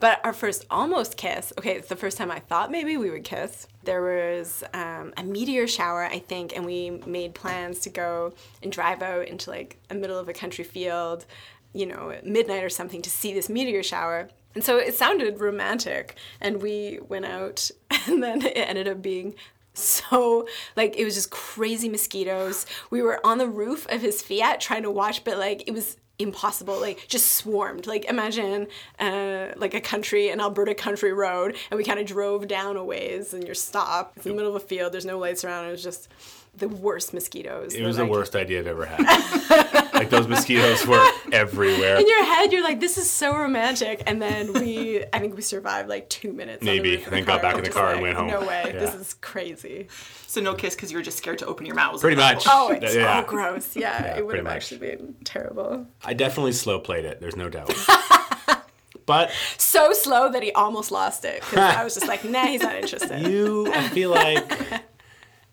But 0.00 0.20
our 0.24 0.32
first 0.32 0.64
almost 0.70 1.16
kiss, 1.16 1.52
okay, 1.58 1.72
it's 1.76 1.88
the 1.88 1.96
first 1.96 2.16
time 2.16 2.30
I 2.30 2.38
thought 2.38 2.70
maybe 2.70 2.96
we 2.96 3.10
would 3.10 3.24
kiss. 3.24 3.66
There 3.84 4.02
was 4.02 4.62
um, 4.74 5.12
a 5.16 5.24
meteor 5.24 5.66
shower, 5.66 6.04
I 6.04 6.18
think, 6.18 6.54
and 6.56 6.64
we 6.64 6.90
made 7.06 7.34
plans 7.34 7.80
to 7.80 7.90
go 7.90 8.32
and 8.62 8.70
drive 8.70 9.02
out 9.02 9.28
into 9.28 9.50
like 9.50 9.78
a 9.90 9.94
middle 9.94 10.18
of 10.18 10.28
a 10.28 10.32
country 10.32 10.64
field, 10.64 11.26
you 11.72 11.86
know, 11.86 12.10
at 12.10 12.26
midnight 12.26 12.62
or 12.62 12.68
something 12.68 13.02
to 13.02 13.10
see 13.10 13.32
this 13.32 13.48
meteor 13.48 13.82
shower. 13.82 14.28
And 14.54 14.62
so 14.62 14.76
it 14.76 14.94
sounded 14.94 15.40
romantic, 15.40 16.16
and 16.40 16.60
we 16.60 17.00
went 17.08 17.24
out, 17.24 17.70
and 18.06 18.22
then 18.22 18.42
it 18.42 18.56
ended 18.56 18.86
up 18.86 19.00
being 19.00 19.34
so 19.74 20.46
like 20.76 20.96
it 20.96 21.04
was 21.04 21.14
just 21.14 21.30
crazy 21.30 21.88
mosquitoes. 21.88 22.66
We 22.90 23.00
were 23.02 23.24
on 23.24 23.38
the 23.38 23.48
roof 23.48 23.86
of 23.88 24.02
his 24.02 24.22
Fiat 24.22 24.60
trying 24.60 24.82
to 24.82 24.90
watch, 24.90 25.24
but 25.24 25.38
like 25.38 25.66
it 25.66 25.72
was 25.72 25.96
impossible 26.22 26.80
like 26.80 27.06
just 27.08 27.32
swarmed. 27.32 27.86
Like 27.86 28.04
imagine 28.06 28.68
uh, 28.98 29.48
like 29.56 29.74
a 29.74 29.80
country 29.80 30.28
an 30.30 30.40
alberta 30.40 30.74
country 30.74 31.12
road 31.12 31.56
and 31.70 31.78
we 31.78 31.84
kind 31.84 32.00
of 32.00 32.06
drove 32.06 32.48
down 32.48 32.76
a 32.76 32.84
ways 32.84 33.34
and 33.34 33.44
you're 33.44 33.54
stopped. 33.54 34.16
It's 34.16 34.26
in 34.26 34.32
the 34.32 34.36
middle 34.36 34.54
of 34.54 34.62
a 34.62 34.66
field 34.66 34.92
there's 34.92 35.06
no 35.06 35.18
lights 35.18 35.44
around 35.44 35.66
it 35.66 35.70
was 35.70 35.82
just 35.82 36.08
the 36.54 36.68
worst 36.68 37.14
mosquitoes 37.14 37.74
it 37.74 37.82
was 37.82 37.96
the 37.96 38.04
I 38.04 38.08
worst 38.08 38.36
idea 38.36 38.58
I've 38.60 38.66
ever 38.66 38.84
had. 38.84 39.90
like 39.94 40.10
those 40.10 40.28
mosquitoes 40.28 40.86
were 40.86 41.02
everywhere. 41.32 41.96
In 41.96 42.06
your 42.06 42.24
head 42.24 42.52
you're 42.52 42.62
like 42.62 42.78
this 42.78 42.98
is 42.98 43.08
so 43.08 43.34
romantic. 43.36 44.02
And 44.06 44.20
then 44.20 44.52
we 44.52 45.02
i 45.14 45.18
think 45.18 45.34
we 45.34 45.40
survived 45.42 45.88
like 45.88 46.08
two 46.10 46.32
minutes 46.32 46.60
on 46.62 46.66
the 46.66 46.72
Maybe, 46.76 46.90
roof 46.96 47.00
of 47.00 47.04
and 47.06 47.12
then 47.14 47.20
the 47.22 47.26
got 47.26 47.42
back 47.42 47.54
in 47.54 47.60
the 47.60 47.66
Just 47.66 47.76
car 47.78 47.92
and 47.94 48.02
went 48.02 48.16
home. 48.18 48.26
no 48.28 48.40
way 48.42 48.70
this 48.74 48.94
is 48.94 49.14
crazy. 49.14 49.88
So 50.26 50.40
no 50.42 50.54
kiss 50.54 50.74
because 50.74 50.90
you 50.92 50.98
were 50.98 51.02
just 51.02 51.16
scared 51.18 51.38
to 51.38 51.46
open 51.46 51.64
your 51.66 51.74
mouth. 51.74 52.00
Pretty 52.00 52.16
much. 52.16 52.44
oh 52.46 52.70
it's 52.70 52.94
Yeah. 52.94 53.22
so 53.22 53.26
gross. 53.28 53.74
Yeah, 53.74 54.02
Yeah, 54.04 54.18
it 54.18 54.26
would 54.26 54.34
have 54.36 54.44
much. 54.44 54.54
actually 54.56 54.78
been 54.78 55.14
terrible. 55.24 55.86
I 56.04 56.12
definitely 56.14 56.52
slow 56.52 56.80
played 56.80 57.04
it 57.06 57.20
there's 57.20 57.36
no 57.36 57.48
doubt. 57.48 57.72
But 59.04 59.32
so 59.58 59.92
slow 59.92 60.30
that 60.30 60.44
he 60.44 60.52
almost 60.52 60.92
lost 60.92 61.24
it 61.24 61.40
because 61.40 61.58
i 61.76 61.82
was 61.82 61.94
just 61.94 62.06
like 62.06 62.24
nah 62.24 62.46
he's 62.46 62.62
not 62.62 62.76
interested. 62.76 63.26
You 63.26 63.72
I 63.72 63.88
feel 63.88 64.10
like 64.10 64.91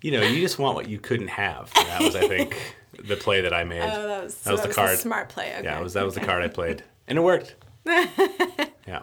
you 0.01 0.11
know 0.11 0.21
you 0.21 0.41
just 0.41 0.59
want 0.59 0.75
what 0.75 0.87
you 0.89 0.99
couldn't 0.99 1.27
have 1.29 1.71
And 1.75 1.87
that 1.87 2.01
was 2.01 2.15
I 2.15 2.27
think 2.27 2.75
the 3.03 3.15
play 3.15 3.41
that 3.41 3.53
I 3.53 3.63
made 3.63 3.81
Oh, 3.81 4.07
that 4.07 4.23
was, 4.23 4.35
that 4.41 4.51
was 4.51 4.61
the 4.61 4.69
card 4.73 4.97
smart 4.99 5.29
play. 5.29 5.53
Okay. 5.55 5.63
yeah 5.63 5.79
it 5.79 5.83
was 5.83 5.93
that 5.93 6.05
was 6.05 6.15
the 6.15 6.21
card 6.21 6.43
I 6.43 6.47
played 6.47 6.83
and 7.07 7.17
it 7.17 7.21
worked 7.21 7.55
yeah 7.85 9.01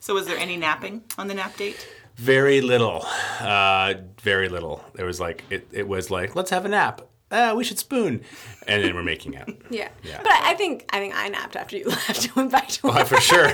So 0.00 0.14
was 0.14 0.26
there 0.26 0.38
any 0.38 0.56
napping 0.56 1.02
on 1.18 1.28
the 1.28 1.34
nap 1.34 1.56
date? 1.56 1.86
Very 2.16 2.60
little, 2.60 3.04
uh, 3.40 3.94
very 4.20 4.48
little. 4.50 4.84
There 4.94 5.06
was 5.06 5.18
like 5.18 5.44
it. 5.48 5.66
It 5.72 5.88
was 5.88 6.10
like 6.10 6.36
let's 6.36 6.50
have 6.50 6.66
a 6.66 6.68
nap. 6.68 7.00
Ah, 7.30 7.54
we 7.54 7.64
should 7.64 7.78
spoon, 7.78 8.20
and 8.68 8.84
then 8.84 8.94
we're 8.94 9.02
making 9.02 9.34
out. 9.36 9.48
Yeah. 9.70 9.88
Yeah. 10.04 10.18
But 10.22 10.30
I 10.32 10.50
I 10.50 10.54
think 10.54 10.84
I 10.92 10.98
think 10.98 11.14
I 11.16 11.28
napped 11.28 11.56
after 11.56 11.76
you 11.78 11.86
left 11.88 12.26
and 12.26 12.36
went 12.36 12.52
back 12.52 12.68
to 12.68 12.86
work. 12.86 12.96
Oh, 12.98 13.04
for 13.06 13.20
sure. 13.20 13.48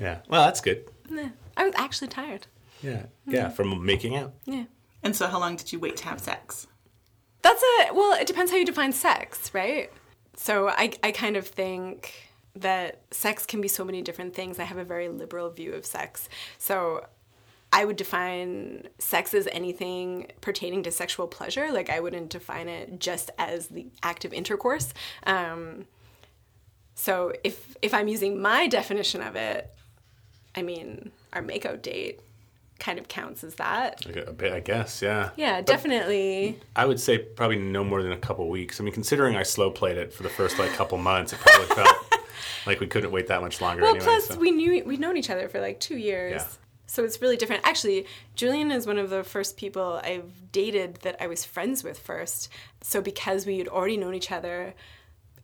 yeah. 0.00 0.18
Well, 0.28 0.44
that's 0.44 0.60
good. 0.60 0.84
I 1.56 1.64
was 1.64 1.74
actually 1.76 2.08
tired. 2.08 2.46
Yeah. 2.82 3.06
Yeah. 3.26 3.48
From 3.48 3.84
making 3.84 4.16
out. 4.16 4.34
Yeah. 4.44 4.64
And 5.04 5.14
so, 5.14 5.28
how 5.28 5.38
long 5.38 5.54
did 5.56 5.72
you 5.72 5.78
wait 5.78 5.96
to 5.98 6.06
have 6.06 6.18
sex? 6.18 6.66
That's 7.42 7.62
a 7.62 7.92
well, 7.92 8.18
it 8.18 8.26
depends 8.26 8.50
how 8.50 8.56
you 8.56 8.64
define 8.64 8.92
sex, 8.92 9.52
right? 9.52 9.92
So 10.34 10.68
I 10.70 10.92
I 11.02 11.12
kind 11.12 11.36
of 11.36 11.46
think 11.46 12.12
that 12.56 13.00
sex 13.10 13.44
can 13.44 13.60
be 13.60 13.68
so 13.68 13.84
many 13.84 14.00
different 14.00 14.34
things. 14.34 14.58
I 14.58 14.64
have 14.64 14.78
a 14.78 14.84
very 14.84 15.08
liberal 15.08 15.50
view 15.50 15.74
of 15.74 15.84
sex. 15.84 16.28
So 16.56 17.06
I 17.72 17.84
would 17.84 17.96
define 17.96 18.88
sex 18.98 19.34
as 19.34 19.48
anything 19.50 20.30
pertaining 20.40 20.84
to 20.84 20.92
sexual 20.92 21.26
pleasure. 21.26 21.70
Like 21.72 21.90
I 21.90 22.00
wouldn't 22.00 22.30
define 22.30 22.68
it 22.68 22.98
just 23.00 23.30
as 23.36 23.66
the 23.68 23.88
act 24.02 24.24
of 24.24 24.32
intercourse. 24.32 24.94
Um, 25.26 25.86
so 26.94 27.32
if 27.42 27.76
if 27.82 27.92
I'm 27.92 28.08
using 28.08 28.40
my 28.40 28.68
definition 28.68 29.20
of 29.20 29.36
it, 29.36 29.70
I 30.54 30.62
mean 30.62 31.10
our 31.32 31.42
makeout 31.42 31.82
date 31.82 32.20
kind 32.78 32.98
of 32.98 33.08
counts 33.08 33.44
as 33.44 33.54
that. 33.56 34.04
A 34.06 34.32
bit, 34.32 34.52
I 34.52 34.60
guess. 34.60 35.00
Yeah. 35.00 35.30
Yeah, 35.36 35.60
definitely. 35.60 36.58
I 36.76 36.86
would 36.86 37.00
say 37.00 37.18
probably 37.18 37.58
no 37.58 37.84
more 37.84 38.02
than 38.02 38.12
a 38.12 38.18
couple 38.18 38.48
weeks. 38.48 38.80
I 38.80 38.84
mean, 38.84 38.94
considering 38.94 39.36
I 39.36 39.42
slow 39.42 39.70
played 39.70 39.96
it 39.96 40.12
for 40.12 40.22
the 40.22 40.28
first 40.28 40.58
like 40.58 40.72
couple 40.72 40.98
months, 40.98 41.32
it 41.32 41.38
probably 41.40 41.74
felt 41.74 41.96
like 42.66 42.80
we 42.80 42.86
couldn't 42.86 43.12
wait 43.12 43.28
that 43.28 43.40
much 43.40 43.60
longer. 43.60 43.82
Well, 43.82 43.94
anyway, 43.94 44.04
plus 44.04 44.28
so. 44.28 44.38
we 44.38 44.50
knew 44.50 44.84
we'd 44.84 45.00
known 45.00 45.16
each 45.16 45.30
other 45.30 45.48
for 45.48 45.60
like 45.60 45.80
two 45.80 45.96
years. 45.96 46.42
Yeah. 46.42 46.48
So 46.86 47.04
it's 47.04 47.20
really 47.20 47.36
different. 47.36 47.66
Actually, 47.66 48.06
Julian 48.34 48.70
is 48.70 48.86
one 48.86 48.98
of 48.98 49.10
the 49.10 49.24
first 49.24 49.56
people 49.56 50.00
I've 50.04 50.52
dated 50.52 50.96
that 51.02 51.16
I 51.20 51.26
was 51.26 51.44
friends 51.44 51.82
with 51.82 51.98
first. 51.98 52.50
So 52.82 53.00
because 53.00 53.46
we 53.46 53.58
had 53.58 53.68
already 53.68 53.96
known 53.96 54.14
each 54.14 54.30
other, 54.30 54.74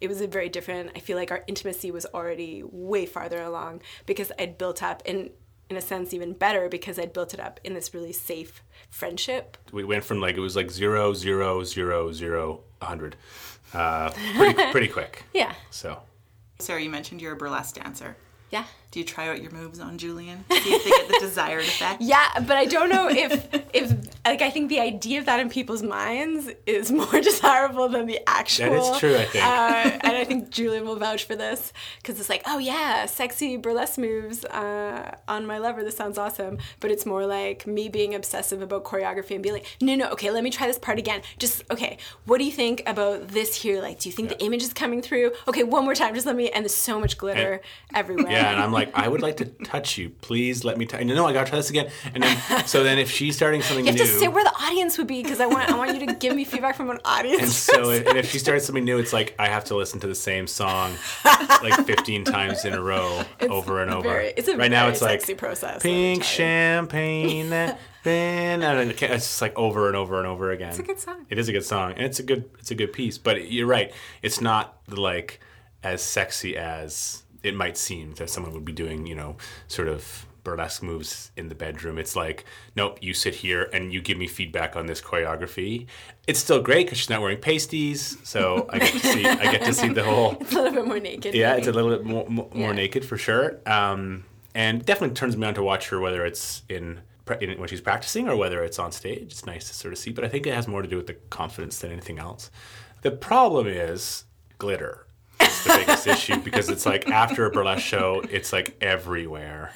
it 0.00 0.08
was 0.08 0.20
a 0.20 0.26
very 0.26 0.48
different. 0.48 0.92
I 0.94 1.00
feel 1.00 1.16
like 1.16 1.30
our 1.30 1.42
intimacy 1.46 1.90
was 1.90 2.06
already 2.06 2.62
way 2.64 3.06
farther 3.06 3.40
along 3.40 3.82
because 4.06 4.32
I'd 4.38 4.58
built 4.58 4.82
up 4.82 5.02
in 5.04 5.30
in 5.70 5.76
a 5.76 5.80
sense 5.80 6.12
even 6.12 6.32
better 6.34 6.68
because 6.68 6.98
I'd 6.98 7.12
built 7.12 7.32
it 7.32 7.40
up 7.40 7.60
in 7.64 7.72
this 7.74 7.94
really 7.94 8.12
safe 8.12 8.62
friendship. 8.90 9.56
we 9.72 9.84
went 9.84 10.04
from 10.04 10.20
like 10.20 10.36
it 10.36 10.40
was 10.40 10.56
like 10.56 10.70
zero 10.70 11.14
zero 11.14 11.62
zero 11.64 12.12
zero 12.12 12.60
a 12.82 12.86
hundred, 12.86 13.16
uh, 13.72 14.10
pretty 14.36 14.70
pretty 14.72 14.88
quick. 14.88 15.24
Yeah. 15.32 15.54
So 15.70 16.00
Sarah, 16.58 16.82
you 16.82 16.90
mentioned 16.90 17.22
you're 17.22 17.32
a 17.32 17.36
burlesque 17.36 17.76
dancer. 17.76 18.16
Yeah. 18.50 18.64
Do 18.90 18.98
you 18.98 19.04
try 19.04 19.28
out 19.28 19.40
your 19.40 19.52
moves 19.52 19.78
on 19.78 19.98
Julian? 19.98 20.44
See 20.50 20.74
if 20.74 20.82
they 20.84 20.90
get 20.90 21.08
the 21.08 21.18
desired 21.20 21.62
effect? 21.62 22.02
Yeah, 22.02 22.26
but 22.40 22.56
I 22.56 22.64
don't 22.64 22.88
know 22.88 23.08
if 23.08 23.48
if 23.72 23.92
like 24.24 24.42
I 24.42 24.50
think 24.50 24.68
the 24.68 24.80
idea 24.80 25.20
of 25.20 25.26
that 25.26 25.38
in 25.38 25.48
people's 25.48 25.82
minds 25.82 26.50
is 26.66 26.90
more 26.90 27.06
desirable 27.20 27.88
than 27.88 28.06
the 28.06 28.18
actual. 28.26 28.70
That 28.70 28.94
is 28.94 28.98
true, 28.98 29.16
I 29.16 29.24
think. 29.26 29.44
Uh, 29.44 29.98
and 30.02 30.16
I 30.16 30.24
think 30.24 30.50
Julian 30.50 30.84
will 30.86 30.96
vouch 30.96 31.22
for 31.22 31.36
this 31.36 31.72
because 32.02 32.18
it's 32.18 32.28
like, 32.28 32.42
oh 32.46 32.58
yeah, 32.58 33.06
sexy 33.06 33.56
burlesque 33.56 33.96
moves 33.96 34.44
uh, 34.46 35.16
on 35.28 35.46
my 35.46 35.58
lover. 35.58 35.84
This 35.84 35.96
sounds 35.96 36.18
awesome. 36.18 36.58
But 36.80 36.90
it's 36.90 37.06
more 37.06 37.26
like 37.26 37.68
me 37.68 37.88
being 37.88 38.12
obsessive 38.12 38.60
about 38.60 38.82
choreography 38.82 39.34
and 39.34 39.42
being 39.42 39.54
like, 39.54 39.66
no, 39.80 39.94
no, 39.94 40.10
okay, 40.10 40.32
let 40.32 40.42
me 40.42 40.50
try 40.50 40.66
this 40.66 40.80
part 40.80 40.98
again. 40.98 41.22
Just 41.38 41.62
okay, 41.70 41.96
what 42.24 42.38
do 42.38 42.44
you 42.44 42.52
think 42.52 42.82
about 42.86 43.28
this 43.28 43.54
here? 43.54 43.80
Like, 43.80 44.00
do 44.00 44.08
you 44.08 44.12
think 44.12 44.30
the 44.30 44.42
image 44.44 44.64
is 44.64 44.72
coming 44.72 45.00
through? 45.00 45.30
Okay, 45.46 45.62
one 45.62 45.84
more 45.84 45.94
time. 45.94 46.12
Just 46.12 46.26
let 46.26 46.34
me. 46.34 46.50
And 46.50 46.64
there's 46.64 46.74
so 46.74 46.98
much 46.98 47.18
glitter 47.18 47.60
everywhere. 47.94 48.32
yeah, 48.32 48.50
and 48.50 48.60
I'm 48.60 48.72
like, 48.72 48.79
I 48.94 49.08
would 49.08 49.22
like 49.22 49.36
to 49.38 49.44
touch 49.44 49.98
you. 49.98 50.10
Please 50.10 50.64
let 50.64 50.78
me. 50.78 50.86
touch. 50.86 51.04
no, 51.04 51.14
no, 51.14 51.26
I 51.26 51.32
gotta 51.32 51.48
try 51.48 51.58
this 51.58 51.70
again. 51.70 51.90
And 52.14 52.22
then 52.22 52.66
so 52.66 52.82
then 52.84 52.98
if 52.98 53.10
she's 53.10 53.36
starting 53.36 53.62
something 53.62 53.84
You 53.86 53.92
have 53.92 54.00
new. 54.00 54.06
to 54.06 54.18
sit 54.18 54.32
where 54.32 54.44
the 54.44 54.54
audience 54.62 54.96
would 54.98 55.06
be 55.06 55.22
because 55.22 55.40
I 55.40 55.46
want 55.46 55.70
I 55.70 55.76
want 55.76 55.98
you 55.98 56.06
to 56.06 56.14
give 56.14 56.34
me 56.34 56.44
feedback 56.44 56.76
from 56.76 56.90
an 56.90 56.98
audience. 57.04 57.40
and 57.42 57.50
so, 57.50 57.90
and 58.08 58.16
if 58.18 58.30
she 58.30 58.38
starts 58.38 58.64
something 58.66 58.84
new, 58.84 58.98
it's 58.98 59.12
like 59.12 59.34
I 59.38 59.48
have 59.48 59.64
to 59.66 59.76
listen 59.76 60.00
to 60.00 60.06
the 60.06 60.14
same 60.14 60.46
song 60.46 60.94
like 61.24 61.86
15 61.86 62.24
times 62.24 62.64
in 62.64 62.72
a 62.74 62.80
row, 62.82 63.22
over 63.42 63.82
and 63.82 63.90
over. 63.92 64.08
very- 64.08 64.32
it's 64.36 64.48
a 64.48 64.56
right 64.56 64.70
now, 64.70 64.88
it's 64.88 65.02
like 65.02 65.20
sexy 65.20 65.34
process, 65.34 65.82
Pink 65.82 66.22
champagne, 66.24 67.52
and 68.04 68.90
it's 68.92 69.00
just 69.00 69.42
like 69.42 69.56
over 69.58 69.88
and 69.88 69.96
over 69.96 70.18
and 70.18 70.26
over 70.26 70.50
again. 70.52 70.70
It's 70.70 70.78
a 70.78 70.82
good 70.82 70.98
song. 71.00 71.26
It 71.28 71.38
is 71.38 71.48
a 71.48 71.52
good 71.52 71.64
song, 71.64 71.92
and 71.92 72.02
it's 72.02 72.18
a 72.18 72.22
good, 72.22 72.48
it's 72.58 72.70
a 72.70 72.74
good 72.74 72.92
piece. 72.92 73.18
But 73.18 73.50
you're 73.50 73.66
right, 73.66 73.92
it's 74.22 74.40
not 74.40 74.78
like 74.88 75.40
as 75.82 76.02
sexy 76.02 76.56
as 76.56 77.22
it 77.42 77.54
might 77.54 77.76
seem 77.76 78.14
that 78.14 78.30
someone 78.30 78.52
would 78.54 78.64
be 78.64 78.72
doing. 78.72 79.06
You 79.06 79.14
know, 79.14 79.36
sort 79.68 79.88
of 79.88 80.26
burlesque 80.42 80.82
moves 80.82 81.30
in 81.36 81.50
the 81.50 81.54
bedroom. 81.54 81.98
It's 81.98 82.16
like, 82.16 82.46
nope, 82.74 82.98
you 83.02 83.12
sit 83.12 83.34
here 83.34 83.68
and 83.74 83.92
you 83.92 84.00
give 84.00 84.16
me 84.16 84.26
feedback 84.26 84.74
on 84.74 84.86
this 84.86 84.98
choreography. 85.00 85.86
It's 86.26 86.40
still 86.40 86.62
great 86.62 86.86
because 86.86 86.96
she's 86.98 87.10
not 87.10 87.20
wearing 87.20 87.36
pasties, 87.38 88.16
so 88.24 88.66
I 88.70 88.78
get 88.78 88.92
to 88.92 88.98
see, 89.00 89.26
I 89.26 89.52
get 89.52 89.64
to 89.64 89.74
see 89.74 89.88
the 89.88 90.02
whole. 90.02 90.36
It's 90.40 90.52
a 90.52 90.56
little 90.56 90.72
bit 90.72 90.86
more 90.86 90.98
naked. 90.98 91.34
Yeah, 91.34 91.50
maybe. 91.50 91.58
it's 91.58 91.68
a 91.68 91.72
little 91.72 91.90
bit 91.90 92.04
more, 92.06 92.26
more, 92.28 92.48
more 92.54 92.68
Yeah. 92.70 92.72
naked 92.74 93.04
for 93.04 93.18
sure. 93.18 93.58
Um, 93.66 94.24
and 94.54 94.82
definitely 94.84 95.14
turns 95.14 95.36
me 95.36 95.46
on 95.46 95.52
to 95.54 95.62
watch 95.62 95.90
her, 95.90 96.00
whether 96.00 96.24
it's 96.24 96.62
in, 96.70 97.00
in 97.42 97.58
when 97.58 97.68
she's 97.68 97.82
practicing 97.82 98.26
or 98.26 98.34
whether 98.34 98.64
it's 98.64 98.78
on 98.78 98.92
stage. 98.92 99.24
It's 99.32 99.44
nice 99.44 99.68
to 99.68 99.74
sort 99.74 99.92
of 99.92 99.98
see, 99.98 100.10
but 100.10 100.24
I 100.24 100.28
think 100.28 100.46
it 100.46 100.54
has 100.54 100.66
more 100.66 100.80
to 100.80 100.88
do 100.88 100.96
with 100.96 101.06
the 101.06 101.14
confidence 101.28 101.78
than 101.80 101.92
anything 101.92 102.18
else. 102.18 102.50
The 103.02 103.10
problem 103.10 103.66
is 103.66 104.24
glitter. 104.58 105.06
It's 105.40 105.64
the 105.64 105.74
biggest 105.76 106.06
issue 106.06 106.40
because 106.40 106.68
it's 106.68 106.86
like 106.86 107.08
after 107.08 107.46
a 107.46 107.50
burlesque 107.50 107.84
show, 107.84 108.22
it's 108.30 108.52
like 108.52 108.76
everywhere. 108.80 109.72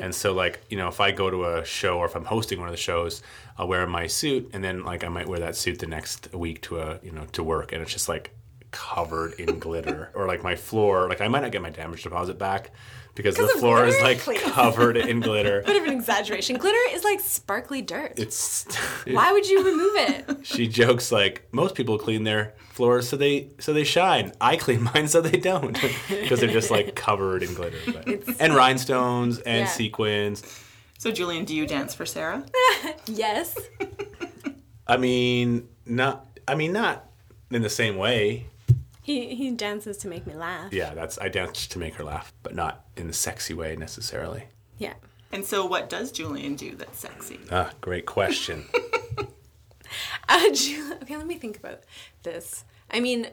And 0.00 0.14
so, 0.14 0.32
like, 0.32 0.60
you 0.68 0.76
know, 0.76 0.88
if 0.88 1.00
I 1.00 1.10
go 1.10 1.30
to 1.30 1.44
a 1.56 1.64
show 1.64 1.98
or 1.98 2.06
if 2.06 2.16
I'm 2.16 2.24
hosting 2.24 2.58
one 2.58 2.68
of 2.68 2.72
the 2.72 2.80
shows, 2.80 3.22
I'll 3.58 3.68
wear 3.68 3.86
my 3.86 4.06
suit 4.06 4.50
and 4.52 4.62
then, 4.62 4.84
like, 4.84 5.04
I 5.04 5.08
might 5.08 5.28
wear 5.28 5.40
that 5.40 5.56
suit 5.56 5.78
the 5.78 5.86
next 5.86 6.32
week 6.32 6.62
to 6.62 6.80
a, 6.80 7.00
you 7.02 7.12
know, 7.12 7.26
to 7.32 7.42
work. 7.42 7.72
And 7.72 7.82
it's 7.82 7.92
just 7.92 8.08
like 8.08 8.34
covered 8.70 9.34
in 9.34 9.58
glitter. 9.58 10.10
Or 10.14 10.26
like 10.26 10.42
my 10.42 10.56
floor, 10.56 11.08
like, 11.08 11.20
I 11.20 11.28
might 11.28 11.42
not 11.42 11.52
get 11.52 11.62
my 11.62 11.70
damage 11.70 12.02
deposit 12.02 12.38
back 12.38 12.70
because 13.14 13.36
the 13.36 13.46
floor 13.58 13.84
is 13.86 14.00
like 14.00 14.18
Please. 14.20 14.40
covered 14.42 14.96
in 14.96 15.20
glitter. 15.20 15.62
bit 15.66 15.76
of 15.80 15.84
an 15.88 15.92
exaggeration. 15.94 16.56
Glitter 16.56 16.78
is 16.96 17.04
like 17.04 17.20
sparkly 17.20 17.82
dirt. 17.82 18.14
It's. 18.16 18.64
Why 19.06 19.32
would 19.32 19.46
you 19.48 19.64
remove 19.64 19.92
it? 19.96 20.38
she 20.46 20.66
jokes 20.68 21.12
like 21.12 21.46
most 21.52 21.74
people 21.74 21.98
clean 21.98 22.24
their 22.24 22.54
floors 22.70 23.08
so 23.08 23.16
they 23.16 23.50
so 23.58 23.72
they 23.72 23.84
shine. 23.84 24.32
I 24.40 24.56
clean 24.56 24.82
mine 24.94 25.08
so 25.08 25.20
they 25.20 25.38
don't 25.38 25.78
because 26.08 26.40
they're 26.40 26.50
just 26.50 26.70
like 26.70 26.94
covered 26.94 27.42
in 27.42 27.52
glitter 27.54 27.78
but, 27.86 28.06
and 28.40 28.54
rhinestones 28.54 29.38
and 29.40 29.60
Yeah. 29.60 29.66
sequins. 29.66 30.42
So, 30.98 31.10
Julian, 31.10 31.44
do 31.44 31.54
you 31.56 31.66
dance 31.66 31.94
for 31.94 32.06
Sarah? 32.06 32.44
yes. 33.06 33.58
I 34.86 34.96
mean, 34.96 35.68
not. 35.84 36.26
I 36.46 36.54
mean, 36.54 36.72
not 36.72 37.06
in 37.50 37.62
the 37.62 37.68
same 37.70 37.96
way. 37.96 38.46
He 39.02 39.34
he 39.34 39.50
dances 39.50 39.96
to 39.98 40.08
make 40.08 40.26
me 40.26 40.34
laugh. 40.34 40.72
Yeah, 40.72 40.94
that's 40.94 41.18
I 41.18 41.28
dance 41.28 41.66
to 41.66 41.78
make 41.78 41.94
her 41.96 42.04
laugh, 42.04 42.32
but 42.42 42.54
not 42.54 42.84
in 42.96 43.08
the 43.08 43.12
sexy 43.12 43.52
way 43.52 43.74
necessarily. 43.76 44.44
Yeah. 44.78 44.94
And 45.32 45.44
so, 45.44 45.64
what 45.66 45.88
does 45.88 46.12
Julian 46.12 46.54
do 46.54 46.74
that's 46.76 46.98
sexy? 47.00 47.40
Ah, 47.50 47.72
great 47.80 48.06
question. 48.06 48.64
Uh, 50.28 50.50
Ju- 50.52 50.94
okay, 51.02 51.16
let 51.18 51.26
me 51.26 51.34
think 51.36 51.58
about 51.58 51.82
this. 52.22 52.64
I 52.90 53.00
mean, 53.00 53.26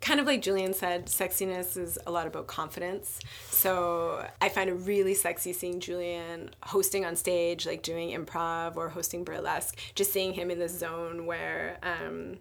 kind 0.00 0.20
of 0.20 0.26
like 0.26 0.42
Julian 0.42 0.74
said, 0.74 1.06
sexiness 1.06 1.78
is 1.78 1.98
a 2.06 2.10
lot 2.10 2.26
about 2.26 2.46
confidence. 2.46 3.20
So 3.48 4.26
I 4.42 4.50
find 4.50 4.68
it 4.68 4.74
really 4.74 5.14
sexy 5.14 5.52
seeing 5.54 5.80
Julian 5.80 6.54
hosting 6.64 7.06
on 7.06 7.16
stage, 7.16 7.66
like 7.66 7.82
doing 7.82 8.10
improv 8.10 8.76
or 8.76 8.90
hosting 8.90 9.24
burlesque, 9.24 9.78
just 9.94 10.12
seeing 10.12 10.34
him 10.34 10.50
in 10.50 10.58
this 10.58 10.78
zone 10.78 11.24
where, 11.24 11.78
um, 11.82 12.36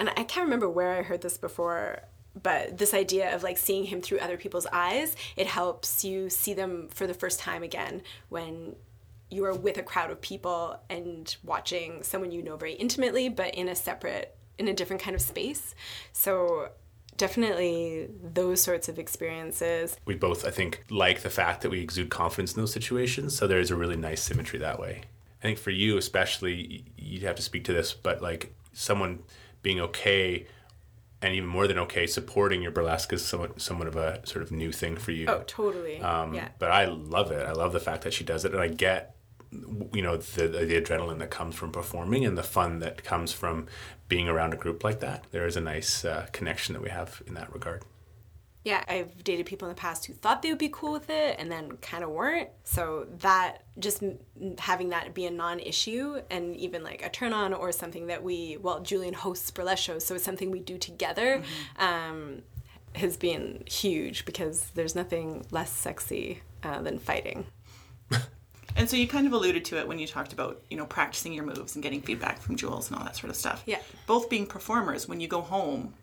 and 0.00 0.08
I 0.08 0.24
can't 0.24 0.44
remember 0.44 0.68
where 0.68 0.98
I 0.98 1.02
heard 1.02 1.20
this 1.20 1.36
before. 1.36 2.00
But 2.40 2.78
this 2.78 2.94
idea 2.94 3.34
of 3.34 3.42
like 3.42 3.58
seeing 3.58 3.84
him 3.84 4.00
through 4.00 4.18
other 4.18 4.36
people's 4.36 4.66
eyes, 4.72 5.14
it 5.36 5.46
helps 5.46 6.04
you 6.04 6.30
see 6.30 6.54
them 6.54 6.88
for 6.88 7.06
the 7.06 7.14
first 7.14 7.38
time 7.38 7.62
again 7.62 8.02
when 8.28 8.76
you 9.30 9.44
are 9.44 9.54
with 9.54 9.76
a 9.78 9.82
crowd 9.82 10.10
of 10.10 10.20
people 10.20 10.80
and 10.88 11.36
watching 11.44 12.02
someone 12.02 12.30
you 12.30 12.42
know 12.42 12.56
very 12.56 12.72
intimately, 12.74 13.28
but 13.28 13.54
in 13.54 13.68
a 13.68 13.74
separate, 13.74 14.36
in 14.58 14.68
a 14.68 14.72
different 14.72 15.02
kind 15.02 15.14
of 15.14 15.20
space. 15.20 15.74
So 16.12 16.70
definitely 17.16 18.08
those 18.22 18.62
sorts 18.62 18.88
of 18.88 18.98
experiences. 18.98 19.98
we 20.06 20.14
both, 20.14 20.46
I 20.46 20.50
think, 20.50 20.84
like 20.88 21.20
the 21.20 21.30
fact 21.30 21.60
that 21.62 21.70
we 21.70 21.80
exude 21.80 22.10
confidence 22.10 22.54
in 22.54 22.62
those 22.62 22.72
situations. 22.72 23.36
So 23.36 23.46
there's 23.46 23.70
a 23.70 23.76
really 23.76 23.96
nice 23.96 24.22
symmetry 24.22 24.58
that 24.60 24.80
way. 24.80 25.02
I 25.40 25.42
think 25.42 25.58
for 25.58 25.70
you, 25.70 25.98
especially, 25.98 26.84
you'd 26.96 27.22
have 27.22 27.36
to 27.36 27.42
speak 27.42 27.64
to 27.64 27.72
this, 27.72 27.92
but 27.92 28.22
like 28.22 28.54
someone 28.72 29.22
being 29.62 29.80
okay 29.80 30.46
and 31.22 31.34
even 31.34 31.48
more 31.48 31.66
than 31.66 31.78
okay, 31.80 32.06
supporting 32.06 32.62
your 32.62 32.70
burlesque 32.70 33.12
is 33.12 33.24
somewhat, 33.24 33.60
somewhat 33.60 33.88
of 33.88 33.96
a 33.96 34.26
sort 34.26 34.42
of 34.42 34.50
new 34.50 34.72
thing 34.72 34.96
for 34.96 35.12
you. 35.12 35.26
Oh, 35.28 35.42
totally. 35.46 36.00
Um, 36.00 36.34
yeah. 36.34 36.48
But 36.58 36.70
I 36.70 36.86
love 36.86 37.30
it. 37.30 37.46
I 37.46 37.52
love 37.52 37.72
the 37.72 37.80
fact 37.80 38.04
that 38.04 38.14
she 38.14 38.24
does 38.24 38.44
it, 38.44 38.52
and 38.52 38.60
I 38.60 38.68
get, 38.68 39.16
you 39.92 40.00
know, 40.02 40.16
the 40.16 40.48
the 40.48 40.80
adrenaline 40.80 41.18
that 41.18 41.30
comes 41.30 41.54
from 41.56 41.72
performing 41.72 42.24
and 42.24 42.38
the 42.38 42.42
fun 42.42 42.78
that 42.78 43.04
comes 43.04 43.32
from 43.32 43.66
being 44.08 44.28
around 44.28 44.54
a 44.54 44.56
group 44.56 44.82
like 44.82 45.00
that. 45.00 45.24
There 45.30 45.46
is 45.46 45.56
a 45.56 45.60
nice 45.60 46.04
uh, 46.04 46.26
connection 46.32 46.72
that 46.72 46.82
we 46.82 46.88
have 46.88 47.22
in 47.26 47.34
that 47.34 47.52
regard. 47.52 47.84
Yeah, 48.64 48.84
I've 48.88 49.24
dated 49.24 49.46
people 49.46 49.68
in 49.68 49.74
the 49.74 49.80
past 49.80 50.04
who 50.04 50.12
thought 50.12 50.42
they 50.42 50.50
would 50.50 50.58
be 50.58 50.68
cool 50.70 50.92
with 50.92 51.08
it 51.08 51.36
and 51.38 51.50
then 51.50 51.78
kind 51.78 52.04
of 52.04 52.10
weren't. 52.10 52.50
So 52.64 53.06
that 53.20 53.64
just 53.78 54.02
having 54.58 54.90
that 54.90 55.14
be 55.14 55.24
a 55.24 55.30
non-issue 55.30 56.20
and 56.30 56.54
even 56.56 56.84
like 56.84 57.04
a 57.04 57.08
turn 57.08 57.32
on 57.32 57.54
or 57.54 57.72
something 57.72 58.08
that 58.08 58.22
we 58.22 58.58
well 58.60 58.80
Julian 58.80 59.14
hosts 59.14 59.50
burlesque 59.50 59.82
shows, 59.82 60.04
so 60.04 60.14
it's 60.14 60.24
something 60.24 60.50
we 60.50 60.60
do 60.60 60.76
together. 60.76 61.42
Um, 61.78 62.42
has 62.96 63.16
been 63.16 63.62
huge 63.66 64.24
because 64.24 64.70
there's 64.74 64.96
nothing 64.96 65.46
less 65.52 65.70
sexy 65.70 66.42
uh, 66.64 66.82
than 66.82 66.98
fighting. 66.98 67.46
And 68.76 68.88
so 68.88 68.96
you 68.96 69.08
kind 69.08 69.26
of 69.26 69.32
alluded 69.32 69.64
to 69.66 69.78
it 69.78 69.88
when 69.88 69.98
you 69.98 70.06
talked 70.06 70.32
about, 70.32 70.62
you 70.70 70.76
know, 70.76 70.86
practicing 70.86 71.32
your 71.32 71.44
moves 71.44 71.74
and 71.74 71.82
getting 71.82 72.00
feedback 72.00 72.40
from 72.40 72.56
Jules 72.56 72.88
and 72.88 72.98
all 72.98 73.04
that 73.04 73.16
sort 73.16 73.30
of 73.30 73.36
stuff. 73.36 73.62
Yeah. 73.66 73.78
Both 74.06 74.30
being 74.30 74.46
performers, 74.46 75.08
when 75.08 75.20
you 75.20 75.28
go 75.28 75.40
home, 75.40 75.94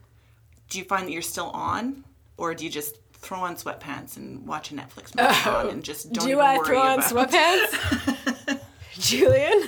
do 0.70 0.78
you 0.78 0.84
find 0.84 1.08
that 1.08 1.12
you're 1.12 1.22
still 1.22 1.50
on, 1.52 2.04
or 2.38 2.54
do 2.54 2.64
you 2.64 2.70
just 2.70 2.98
throw 3.14 3.40
on 3.40 3.56
sweatpants 3.56 4.18
and 4.18 4.46
watch 4.48 4.72
a 4.72 4.76
Netflix 4.76 5.16
marathon 5.16 5.70
and 5.70 5.84
just 5.84 6.12
don't 6.14 6.26
do 6.26 6.32
even 6.34 6.44
I 6.46 6.58
worry 6.58 6.66
throw 6.68 6.80
on 6.82 7.00
about 7.00 7.30
sweatpants? 7.32 8.60
Julian? 9.00 9.68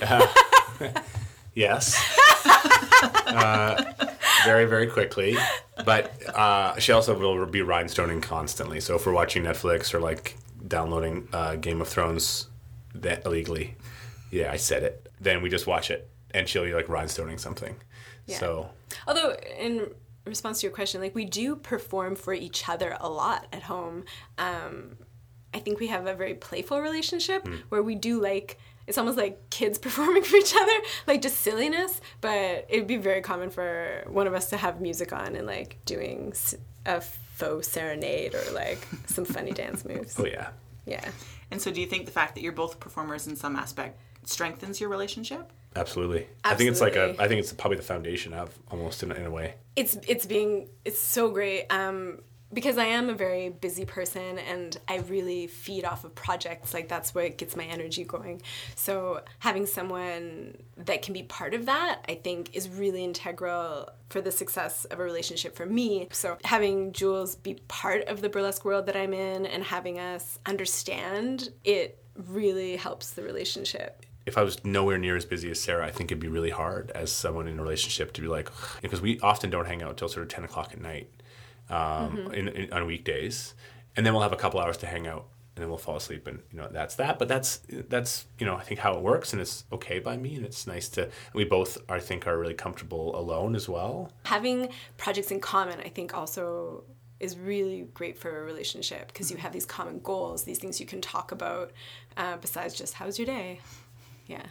Yes. 1.55 1.97
uh, 2.45 3.83
very, 4.45 4.63
very 4.65 4.87
quickly. 4.87 5.35
But 5.83 6.13
uh, 6.33 6.79
she 6.79 6.93
also 6.93 7.17
will 7.17 7.45
be 7.47 7.59
rhinestoning 7.59 8.21
constantly. 8.21 8.79
So 8.79 8.95
if 8.95 9.05
we're 9.05 9.11
watching 9.13 9.43
Netflix 9.43 9.93
or 9.93 9.99
like 9.99 10.37
downloading 10.65 11.27
uh, 11.33 11.55
Game 11.55 11.81
of 11.81 11.89
Thrones 11.89 12.47
that 12.95 13.25
illegally, 13.25 13.75
yeah, 14.31 14.51
I 14.51 14.55
said 14.55 14.83
it. 14.83 15.11
Then 15.19 15.41
we 15.41 15.49
just 15.49 15.67
watch 15.67 15.91
it, 15.91 16.09
and 16.33 16.47
she'll 16.47 16.63
be 16.63 16.73
like 16.73 16.87
rhinestoning 16.87 17.39
something. 17.39 17.75
So 18.27 18.69
Although, 19.07 19.33
in 19.59 19.89
response 20.29 20.61
to 20.61 20.67
your 20.67 20.73
question, 20.73 21.01
like 21.01 21.15
we 21.15 21.25
do 21.25 21.55
perform 21.55 22.15
for 22.15 22.33
each 22.33 22.67
other 22.69 22.97
a 22.99 23.09
lot 23.09 23.47
at 23.51 23.63
home. 23.63 24.05
Um, 24.37 24.97
I 25.53 25.59
think 25.59 25.79
we 25.79 25.87
have 25.87 26.05
a 26.05 26.13
very 26.13 26.35
playful 26.35 26.79
relationship 26.79 27.47
where 27.69 27.81
we 27.81 27.95
do 27.95 28.21
like 28.21 28.59
it's 28.87 28.97
almost 28.97 29.17
like 29.17 29.49
kids 29.51 29.77
performing 29.85 30.23
for 30.23 30.35
each 30.35 30.55
other, 30.55 30.73
like 31.05 31.21
just 31.21 31.39
silliness. 31.41 32.01
But 32.21 32.65
it 32.69 32.79
would 32.79 32.87
be 32.87 32.97
very 32.97 33.21
common 33.21 33.49
for 33.49 34.03
one 34.07 34.25
of 34.27 34.33
us 34.33 34.49
to 34.49 34.57
have 34.57 34.81
music 34.81 35.13
on 35.13 35.35
and 35.35 35.45
like 35.45 35.77
doing 35.85 36.33
a 36.85 37.01
faux 37.01 37.67
serenade 37.67 38.33
or 38.35 38.51
like 38.51 38.87
some 39.05 39.25
funny 39.25 39.51
dance 39.51 39.85
moves. 39.85 40.19
oh 40.19 40.25
yeah, 40.25 40.49
Yeah. 40.85 41.07
And 41.51 41.61
so 41.61 41.71
do 41.71 41.81
you 41.81 41.87
think 41.87 42.05
the 42.05 42.11
fact 42.11 42.35
that 42.35 42.41
you're 42.41 42.51
both 42.51 42.79
performers 42.79 43.27
in 43.27 43.35
some 43.35 43.55
aspect 43.55 43.99
strengthens 44.23 44.79
your 44.79 44.89
relationship? 44.89 45.51
Absolutely. 45.75 46.27
Absolutely. 46.43 46.45
I 46.45 46.55
think 46.55 46.71
it's 46.71 46.81
like 46.81 46.95
a. 46.95 47.21
I 47.21 47.27
think 47.27 47.39
it's 47.39 47.53
probably 47.53 47.77
the 47.77 47.83
foundation 47.83 48.33
of 48.33 48.57
almost 48.71 49.03
in, 49.03 49.11
a- 49.11 49.15
in 49.15 49.25
a 49.25 49.31
way. 49.31 49.55
it's 49.75 49.97
it's 50.07 50.25
being 50.25 50.69
it's 50.85 50.99
so 50.99 51.29
great 51.29 51.65
um 51.69 52.19
because 52.51 52.79
I 52.79 52.85
am 52.85 53.09
a 53.09 53.13
very 53.13 53.49
busy 53.49 53.85
person 53.85 54.39
and 54.39 54.75
I 54.87 54.97
really 55.07 55.45
feed 55.45 55.85
off 55.85 56.03
of 56.03 56.15
projects 56.15 56.73
like 56.73 56.87
that's 56.87 57.13
what 57.13 57.37
gets 57.37 57.55
my 57.55 57.65
energy 57.65 58.03
going. 58.03 58.41
So 58.75 59.21
having 59.37 59.67
someone 59.67 60.57
that 60.77 61.03
can 61.03 61.13
be 61.13 61.21
part 61.21 61.53
of 61.53 61.67
that 61.67 62.03
I 62.09 62.15
think 62.15 62.55
is 62.55 62.67
really 62.67 63.03
integral 63.03 63.89
for 64.09 64.19
the 64.19 64.31
success 64.31 64.85
of 64.85 64.99
a 64.99 65.03
relationship 65.03 65.55
for 65.55 65.67
me. 65.67 66.07
So 66.11 66.39
having 66.43 66.91
Jules 66.91 67.35
be 67.35 67.59
part 67.67 68.05
of 68.07 68.21
the 68.21 68.29
burlesque 68.29 68.65
world 68.65 68.87
that 68.87 68.95
I'm 68.95 69.13
in 69.13 69.45
and 69.45 69.63
having 69.63 69.99
us 69.99 70.39
understand 70.47 71.49
it 71.63 72.03
really 72.15 72.77
helps 72.77 73.11
the 73.11 73.21
relationship. 73.21 74.03
If 74.29 74.37
I 74.37 74.43
was 74.43 74.63
nowhere 74.63 74.97
near 74.97 75.17
as 75.17 75.25
busy 75.25 75.51
as 75.51 75.59
Sarah, 75.59 75.85
I 75.85 75.91
think 75.91 76.11
it'd 76.11 76.21
be 76.21 76.29
really 76.29 76.51
hard 76.51 76.91
as 76.91 77.11
someone 77.11 77.47
in 77.47 77.59
a 77.59 77.61
relationship 77.61 78.13
to 78.13 78.21
be 78.21 78.27
like, 78.27 78.49
because 78.81 79.01
we 79.01 79.19
often 79.19 79.49
don't 79.49 79.65
hang 79.65 79.81
out 79.83 79.89
until 79.89 80.07
sort 80.07 80.23
of 80.23 80.29
10 80.29 80.45
o'clock 80.45 80.69
at 80.71 80.79
night 80.79 81.09
um, 81.69 82.31
in, 82.33 82.47
in, 82.47 82.71
on 82.71 82.85
weekdays. 82.85 83.55
And 83.97 84.05
then 84.05 84.13
we'll 84.13 84.23
have 84.23 84.31
a 84.31 84.37
couple 84.37 84.59
hours 84.59 84.77
to 84.77 84.85
hang 84.85 85.07
out 85.07 85.25
and 85.55 85.63
then 85.63 85.69
we'll 85.69 85.77
fall 85.77 85.97
asleep 85.97 86.25
and, 86.27 86.39
you 86.51 86.59
know, 86.59 86.69
that's 86.71 86.95
that. 86.95 87.19
But 87.19 87.27
that's, 87.27 87.61
that's, 87.89 88.27
you 88.37 88.45
know, 88.45 88.55
I 88.55 88.61
think 88.61 88.79
how 88.79 88.93
it 88.93 89.01
works 89.01 89.33
and 89.33 89.41
it's 89.41 89.65
okay 89.73 89.99
by 89.99 90.15
me. 90.15 90.35
And 90.35 90.45
it's 90.45 90.65
nice 90.67 90.87
to, 90.89 91.09
we 91.33 91.43
both, 91.43 91.77
I 91.89 91.99
think, 91.99 92.27
are 92.27 92.37
really 92.37 92.53
comfortable 92.53 93.19
alone 93.19 93.55
as 93.55 93.67
well. 93.67 94.11
having 94.25 94.69
projects 94.97 95.31
in 95.31 95.39
common 95.39 95.79
i 95.81 95.89
think 95.89 96.15
also 96.15 96.83
is 97.19 97.37
really 97.37 97.87
great 97.93 98.17
for 98.17 98.41
a 98.41 98.43
relationship 98.43 99.07
because 99.07 99.29
you 99.29 99.37
have 99.37 99.51
these 99.51 99.65
common 99.65 99.99
goals 99.99 100.43
these 100.43 100.57
things 100.59 100.79
you 100.79 100.85
can 100.85 101.01
talk 101.01 101.31
about 101.31 101.71
uh, 102.17 102.37
besides 102.37 102.73
just 102.73 102.93
how's 102.93 103.19
your 103.19 103.25
day 103.25 103.59
yeah 104.29 104.45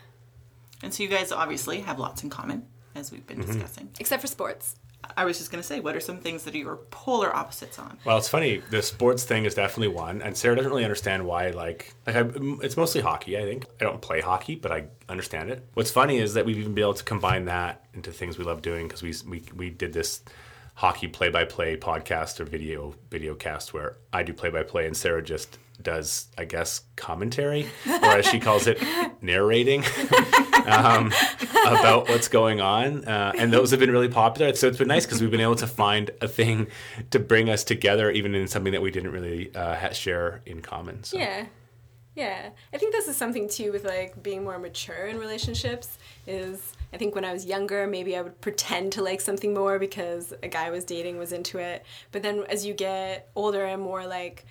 And 0.83 0.93
so 0.93 1.03
you 1.03 1.09
guys 1.09 1.33
obviously 1.33 1.81
have 1.81 1.99
lots 1.99 2.23
in 2.23 2.29
common, 2.29 2.67
as 2.95 3.11
we've 3.11 3.27
been 3.27 3.39
mm-hmm. 3.39 3.53
discussing. 3.53 3.89
except 3.99 4.21
for 4.21 4.29
sports 4.29 4.77
I 5.17 5.25
was 5.25 5.39
just 5.39 5.51
going 5.51 5.63
to 5.63 5.67
say, 5.67 5.81
what 5.81 5.97
are 5.97 6.01
some 6.01 6.19
things 6.19 6.45
that 6.45 6.55
are 6.55 6.59
your 6.59 6.77
polar 6.91 7.35
opposites 7.35 7.79
on? 7.79 7.99
Well, 8.05 8.19
it's 8.19 8.29
funny. 8.29 8.63
The 8.71 8.83
sports 8.83 9.25
thing 9.25 9.45
is 9.45 9.55
definitely 9.55 9.89
one, 9.89 10.23
and 10.23 10.37
Sarah 10.37 10.57
doesn't 10.57 10.71
really 10.71 10.85
understand 10.85 11.25
why. 11.25 11.51
Like, 11.51 11.95
like 12.07 12.17
I, 12.17 12.29
it's 12.63 12.77
mostly 12.77 13.01
hockey. 13.01 13.39
I 13.39 13.43
think 13.43 13.67
I 13.81 13.85
don't 13.85 14.01
play 14.01 14.21
hockey, 14.21 14.57
but 14.57 14.73
I 14.73 14.85
understand 15.09 15.51
it. 15.51 15.65
What's 15.75 15.91
funny 15.91 16.19
is 16.19 16.35
that 16.35 16.45
we've 16.45 16.59
even 16.59 16.75
been 16.75 16.83
able 16.83 16.95
to 16.95 17.05
combine 17.05 17.45
that 17.47 17.85
into 17.95 18.13
things 18.13 18.39
we 18.39 18.45
love 18.45 18.61
doing 18.61 18.89
because 18.89 19.03
we, 19.03 19.15
we 19.29 19.43
we 19.57 19.71
did 19.71 19.93
this 19.93 20.23
hockey 20.75 21.09
play-by-play 21.09 21.77
podcast 21.77 22.39
or 22.39 22.45
video 22.45 22.95
video 23.11 23.35
cast 23.35 23.75
where 23.75 23.97
I 24.13 24.23
do 24.23 24.33
play-by-play 24.33 24.87
and 24.87 24.97
Sarah 24.97 25.23
just 25.23 25.59
does, 25.81 26.27
I 26.37 26.45
guess, 26.45 26.83
commentary, 26.97 27.69
or 27.87 28.05
as 28.05 28.27
she 28.27 28.41
calls 28.41 28.67
it, 28.67 28.83
narrating 29.23 29.85
um, 30.67 31.13
about 31.67 32.09
what's 32.09 32.29
going 32.29 32.61
on. 32.61 33.05
Uh, 33.05 33.33
and 33.37 33.53
those 33.53 33.71
have 33.71 33.81
been 33.81 33.91
really 33.91 34.09
popular. 34.09 34.55
So 34.55 34.69
it's 34.69 34.79
been 34.79 34.89
nice 34.89 35.07
because 35.07 35.21
we've 35.21 35.31
been 35.31 35.41
able 35.41 35.57
to 35.57 35.67
find 35.67 36.11
a 36.21 36.29
thing 36.29 36.69
to 37.11 37.19
bring 37.19 37.49
us 37.49 37.65
together, 37.65 38.11
even 38.11 38.35
in 38.35 38.49
something 38.49 38.73
that 38.73 38.83
we 38.83 38.91
didn't 38.91 39.13
really 39.13 39.55
uh, 39.55 39.91
share 39.93 40.43
in 40.47 40.63
common. 40.63 41.05
So. 41.05 41.19
yeah 41.19 41.47
yeah 42.19 42.51
i 42.75 42.77
think 42.77 42.93
this 42.93 43.07
is 43.07 43.17
something 43.17 43.49
too 43.49 43.71
with 43.71 43.85
like 43.85 44.21
being 44.23 44.43
more 44.43 44.59
mature 44.59 45.07
in 45.07 45.19
relationships 45.19 45.99
is 46.27 46.73
i 46.93 46.97
think 46.97 47.15
when 47.15 47.25
i 47.25 47.33
was 47.33 47.47
younger 47.47 47.87
maybe 47.87 48.17
i 48.17 48.21
would 48.21 48.39
pretend 48.41 48.91
to 48.91 49.03
like 49.03 49.21
something 49.21 49.55
more 49.55 49.79
because 49.79 50.35
a 50.43 50.49
guy 50.49 50.67
I 50.67 50.71
was 50.71 50.85
dating 50.85 51.17
was 51.17 51.33
into 51.33 51.59
it 51.59 51.87
but 52.11 52.23
then 52.23 52.45
as 52.49 52.67
you 52.67 52.75
get 52.75 53.31
older 53.37 53.65
and 53.65 53.81
more 53.81 54.05
like 54.05 54.45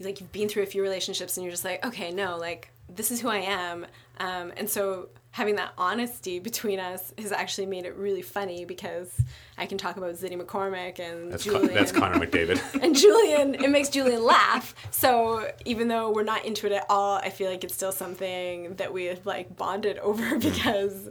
like 0.00 0.20
you've 0.20 0.32
been 0.32 0.48
through 0.48 0.62
a 0.62 0.66
few 0.66 0.82
relationships 0.82 1.36
and 1.36 1.44
you're 1.44 1.50
just 1.50 1.64
like 1.64 1.84
okay 1.84 2.10
no 2.10 2.36
like 2.36 2.70
this 2.88 3.10
is 3.10 3.20
who 3.20 3.28
i 3.28 3.38
am 3.38 3.86
um, 4.20 4.52
and 4.56 4.68
so 4.68 5.08
having 5.30 5.54
that 5.56 5.72
honesty 5.78 6.40
between 6.40 6.80
us 6.80 7.12
has 7.18 7.30
actually 7.30 7.66
made 7.66 7.84
it 7.84 7.94
really 7.96 8.22
funny 8.22 8.64
because 8.64 9.12
i 9.58 9.66
can 9.66 9.78
talk 9.78 9.96
about 9.96 10.14
Zitty 10.14 10.40
mccormick 10.40 10.98
and 10.98 11.32
That's, 11.32 11.44
Con- 11.44 11.54
julian 11.54 11.74
that's 11.74 11.92
Connor 11.92 12.18
McDavid. 12.18 12.60
and 12.82 12.96
Julian, 12.96 13.54
it 13.54 13.70
makes 13.70 13.88
Julian 13.88 14.24
laugh. 14.24 14.74
So 14.90 15.50
even 15.64 15.88
though 15.88 16.10
we're 16.10 16.24
not 16.24 16.44
into 16.44 16.66
it 16.66 16.72
at 16.72 16.86
all, 16.88 17.16
I 17.16 17.30
feel 17.30 17.50
like 17.50 17.62
it's 17.64 17.74
still 17.74 17.92
something 17.92 18.74
that 18.74 18.92
we 18.92 19.04
have 19.06 19.24
like 19.26 19.56
bonded 19.56 19.98
over 19.98 20.38
because 20.48 21.08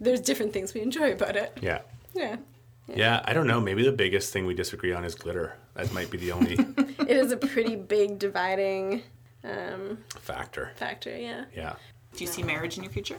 there's 0.00 0.20
different 0.20 0.52
things 0.52 0.74
we 0.74 0.80
enjoy 0.80 1.12
about 1.12 1.36
it. 1.36 1.56
Yeah. 1.60 1.80
Yeah. 2.14 2.36
Yeah, 2.94 3.20
I 3.24 3.34
don't 3.34 3.46
know. 3.46 3.60
Maybe 3.60 3.84
the 3.84 3.92
biggest 3.92 4.32
thing 4.32 4.46
we 4.46 4.54
disagree 4.54 4.92
on 4.92 5.04
is 5.04 5.14
glitter. 5.14 5.56
That 5.74 5.92
might 5.92 6.10
be 6.10 6.18
the 6.18 6.32
only 6.32 6.54
It 7.00 7.10
is 7.16 7.32
a 7.32 7.36
pretty 7.36 7.76
big 7.76 8.18
dividing 8.18 9.02
um, 9.44 9.98
factor. 10.18 10.72
factor, 10.76 11.16
yeah. 11.16 11.44
Yeah. 11.54 11.74
Do 12.16 12.24
you 12.24 12.30
see 12.30 12.42
marriage 12.42 12.76
in 12.78 12.84
your 12.84 12.92
future? 12.92 13.16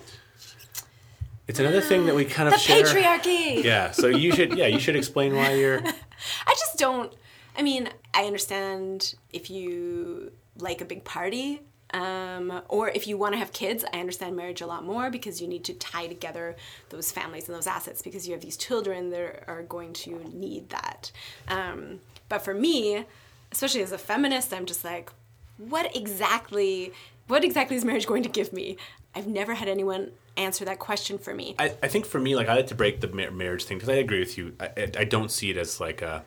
It's 1.47 1.59
another 1.59 1.81
thing 1.81 2.05
that 2.05 2.15
we 2.15 2.25
kind 2.25 2.47
of 2.47 2.53
The 2.53 2.59
share. 2.59 2.83
patriarchy! 2.83 3.63
Yeah, 3.63 3.91
so 3.91 4.07
you 4.07 4.31
should 4.31 4.55
yeah, 4.55 4.67
you 4.67 4.79
should 4.79 4.95
explain 4.95 5.35
why 5.35 5.53
you're 5.53 5.79
I 6.47 6.51
just 6.51 6.77
don't. 6.77 7.11
I 7.57 7.61
mean, 7.63 7.89
I 8.13 8.25
understand 8.25 9.15
if 9.33 9.49
you 9.49 10.31
like 10.57 10.81
a 10.81 10.85
big 10.85 11.03
party, 11.03 11.61
um, 11.91 12.61
or 12.67 12.89
if 12.89 13.07
you 13.07 13.17
want 13.17 13.33
to 13.33 13.39
have 13.39 13.51
kids. 13.53 13.83
I 13.93 13.99
understand 13.99 14.35
marriage 14.35 14.61
a 14.61 14.67
lot 14.67 14.83
more 14.83 15.09
because 15.09 15.41
you 15.41 15.47
need 15.47 15.63
to 15.65 15.73
tie 15.73 16.07
together 16.07 16.55
those 16.89 17.11
families 17.11 17.47
and 17.47 17.55
those 17.55 17.67
assets 17.67 18.01
because 18.01 18.27
you 18.27 18.33
have 18.33 18.41
these 18.41 18.57
children 18.57 19.09
that 19.11 19.43
are 19.47 19.63
going 19.63 19.93
to 19.93 20.29
need 20.33 20.69
that. 20.69 21.11
Um, 21.47 21.99
but 22.27 22.43
for 22.43 22.53
me, 22.53 23.05
especially 23.51 23.81
as 23.81 23.91
a 23.91 23.97
feminist, 23.97 24.53
I'm 24.53 24.65
just 24.65 24.83
like, 24.83 25.11
what 25.57 25.95
exactly? 25.95 26.93
What 27.27 27.43
exactly 27.43 27.75
is 27.75 27.85
marriage 27.85 28.07
going 28.07 28.23
to 28.23 28.29
give 28.29 28.53
me? 28.53 28.77
I've 29.15 29.27
never 29.27 29.55
had 29.55 29.67
anyone 29.67 30.11
answer 30.37 30.65
that 30.65 30.79
question 30.79 31.17
for 31.17 31.33
me. 31.33 31.55
I, 31.59 31.73
I 31.83 31.87
think 31.87 32.05
for 32.05 32.19
me, 32.19 32.35
like 32.35 32.47
I 32.47 32.55
like 32.55 32.67
to 32.67 32.75
break 32.75 33.01
the 33.01 33.07
mar- 33.07 33.31
marriage 33.31 33.65
thing 33.65 33.77
because 33.77 33.89
I 33.89 33.95
agree 33.95 34.19
with 34.19 34.37
you. 34.37 34.55
I, 34.59 34.91
I 34.97 35.03
don't 35.03 35.31
see 35.31 35.49
it 35.49 35.57
as 35.57 35.79
like 35.79 36.01
a. 36.01 36.23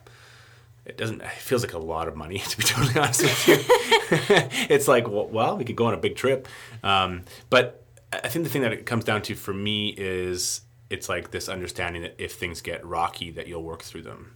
It 0.85 0.97
doesn't. 0.97 1.21
It 1.21 1.29
feels 1.31 1.63
like 1.63 1.73
a 1.73 1.79
lot 1.79 2.07
of 2.07 2.15
money 2.15 2.39
to 2.49 2.57
be 2.57 2.63
totally 2.63 2.99
honest 2.99 3.21
with 3.21 3.47
you. 3.47 3.55
it's 4.69 4.87
like 4.87 5.07
well, 5.07 5.27
well, 5.27 5.57
we 5.57 5.63
could 5.63 5.75
go 5.75 5.85
on 5.85 5.93
a 5.93 5.97
big 5.97 6.15
trip, 6.15 6.47
um, 6.83 7.23
but 7.49 7.85
I 8.11 8.27
think 8.27 8.43
the 8.43 8.49
thing 8.51 8.61
that 8.63 8.73
it 8.73 8.85
comes 8.85 9.03
down 9.03 9.21
to 9.23 9.35
for 9.35 9.53
me 9.53 9.89
is 9.97 10.61
it's 10.89 11.09
like 11.09 11.31
this 11.31 11.49
understanding 11.49 12.01
that 12.03 12.15
if 12.17 12.33
things 12.33 12.61
get 12.61 12.85
rocky, 12.85 13.31
that 13.31 13.47
you'll 13.47 13.63
work 13.63 13.81
through 13.81 14.03
them, 14.03 14.35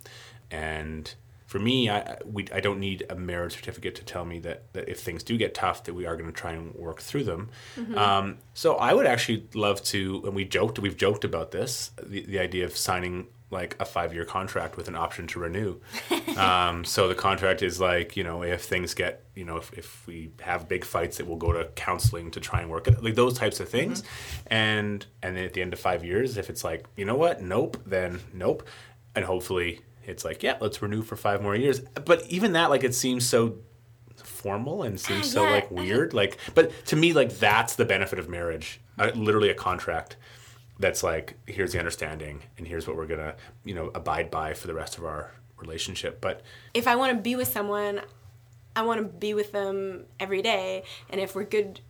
and 0.49 1.13
for 1.47 1.59
me, 1.59 1.89
I 1.89 2.17
we 2.25 2.45
I 2.53 2.59
don't 2.59 2.79
need 2.79 3.05
a 3.09 3.15
marriage 3.15 3.53
certificate 3.55 3.95
to 3.95 4.03
tell 4.03 4.25
me 4.25 4.39
that, 4.39 4.73
that 4.73 4.89
if 4.89 4.99
things 4.99 5.23
do 5.23 5.37
get 5.37 5.53
tough, 5.53 5.85
that 5.85 5.93
we 5.93 6.05
are 6.05 6.17
going 6.17 6.29
to 6.29 6.35
try 6.35 6.51
and 6.51 6.75
work 6.75 6.99
through 7.01 7.23
them. 7.23 7.49
Um, 7.97 8.37
so 8.53 8.75
I 8.75 8.93
would 8.93 9.05
actually 9.07 9.47
love 9.53 9.81
to, 9.85 10.23
and 10.25 10.35
we 10.35 10.43
joked, 10.43 10.77
we've 10.77 10.97
joked 10.97 11.23
about 11.23 11.51
this, 11.51 11.91
the, 12.03 12.25
the 12.25 12.39
idea 12.39 12.65
of 12.65 12.75
signing 12.75 13.27
like 13.49 13.77
a 13.79 13.85
five 13.85 14.13
year 14.13 14.25
contract 14.25 14.75
with 14.75 14.87
an 14.87 14.95
option 14.95 15.27
to 15.27 15.39
renew. 15.39 15.79
um, 16.37 16.83
so 16.83 17.07
the 17.07 17.15
contract 17.15 17.61
is 17.61 17.79
like, 17.79 18.17
you 18.17 18.23
know, 18.23 18.43
if 18.43 18.63
things 18.63 18.93
get, 18.93 19.23
you 19.35 19.45
know, 19.45 19.57
if, 19.57 19.71
if 19.73 20.05
we 20.05 20.31
have 20.41 20.67
big 20.67 20.83
fights, 20.83 21.19
it 21.19 21.27
will 21.27 21.37
go 21.37 21.53
to 21.53 21.65
counseling 21.75 22.31
to 22.31 22.39
try 22.39 22.61
and 22.61 22.69
work 22.69 22.87
it, 22.87 23.01
like 23.03 23.15
those 23.15 23.37
types 23.37 23.59
of 23.59 23.69
things. 23.69 24.03
And 24.47 25.05
and 25.21 25.37
then 25.37 25.45
at 25.45 25.53
the 25.53 25.61
end 25.61 25.73
of 25.73 25.79
five 25.79 26.03
years, 26.03 26.37
if 26.37 26.49
it's 26.49 26.63
like, 26.63 26.85
you 26.95 27.05
know 27.05 27.15
what, 27.15 27.41
nope, 27.41 27.81
then 27.85 28.19
nope, 28.33 28.67
and 29.15 29.23
hopefully 29.23 29.81
it's 30.03 30.23
like, 30.23 30.43
yeah, 30.43 30.57
let's 30.59 30.81
renew 30.81 31.01
for 31.01 31.15
five 31.15 31.41
more 31.41 31.55
years. 31.55 31.81
But 31.81 32.25
even 32.27 32.53
that, 32.53 32.69
like, 32.69 32.85
it 32.85 32.95
seems 32.95 33.27
so 33.27 33.57
formal 34.15 34.83
and 34.83 34.99
seems 34.99 35.29
so 35.29 35.43
yeah. 35.43 35.51
like 35.51 35.71
weird. 35.71 36.13
Like, 36.13 36.37
but 36.55 36.71
to 36.87 36.95
me, 36.95 37.13
like 37.13 37.37
that's 37.39 37.75
the 37.75 37.85
benefit 37.85 38.19
of 38.19 38.29
marriage. 38.29 38.79
Uh, 38.97 39.11
literally 39.13 39.49
a 39.49 39.53
contract 39.53 40.15
that's 40.79 41.03
like, 41.03 41.35
here's 41.47 41.71
the 41.71 41.79
understanding, 41.79 42.43
and 42.57 42.67
here's 42.67 42.87
what 42.87 42.95
we're 42.95 43.07
gonna, 43.07 43.35
you 43.63 43.73
know, 43.73 43.91
abide 43.95 44.29
by 44.31 44.53
for 44.53 44.67
the 44.67 44.73
rest 44.73 44.97
of 44.97 45.05
our 45.05 45.31
relationship. 45.57 46.21
But 46.21 46.41
if 46.73 46.87
I 46.87 46.95
want 46.95 47.15
to 47.15 47.21
be 47.21 47.35
with 47.35 47.47
someone, 47.47 48.01
I 48.75 48.83
want 48.83 49.01
to 49.01 49.07
be 49.07 49.33
with 49.33 49.51
them 49.51 50.05
every 50.19 50.41
day. 50.41 50.83
And 51.09 51.19
if 51.19 51.35
we're 51.35 51.45
good 51.45 51.81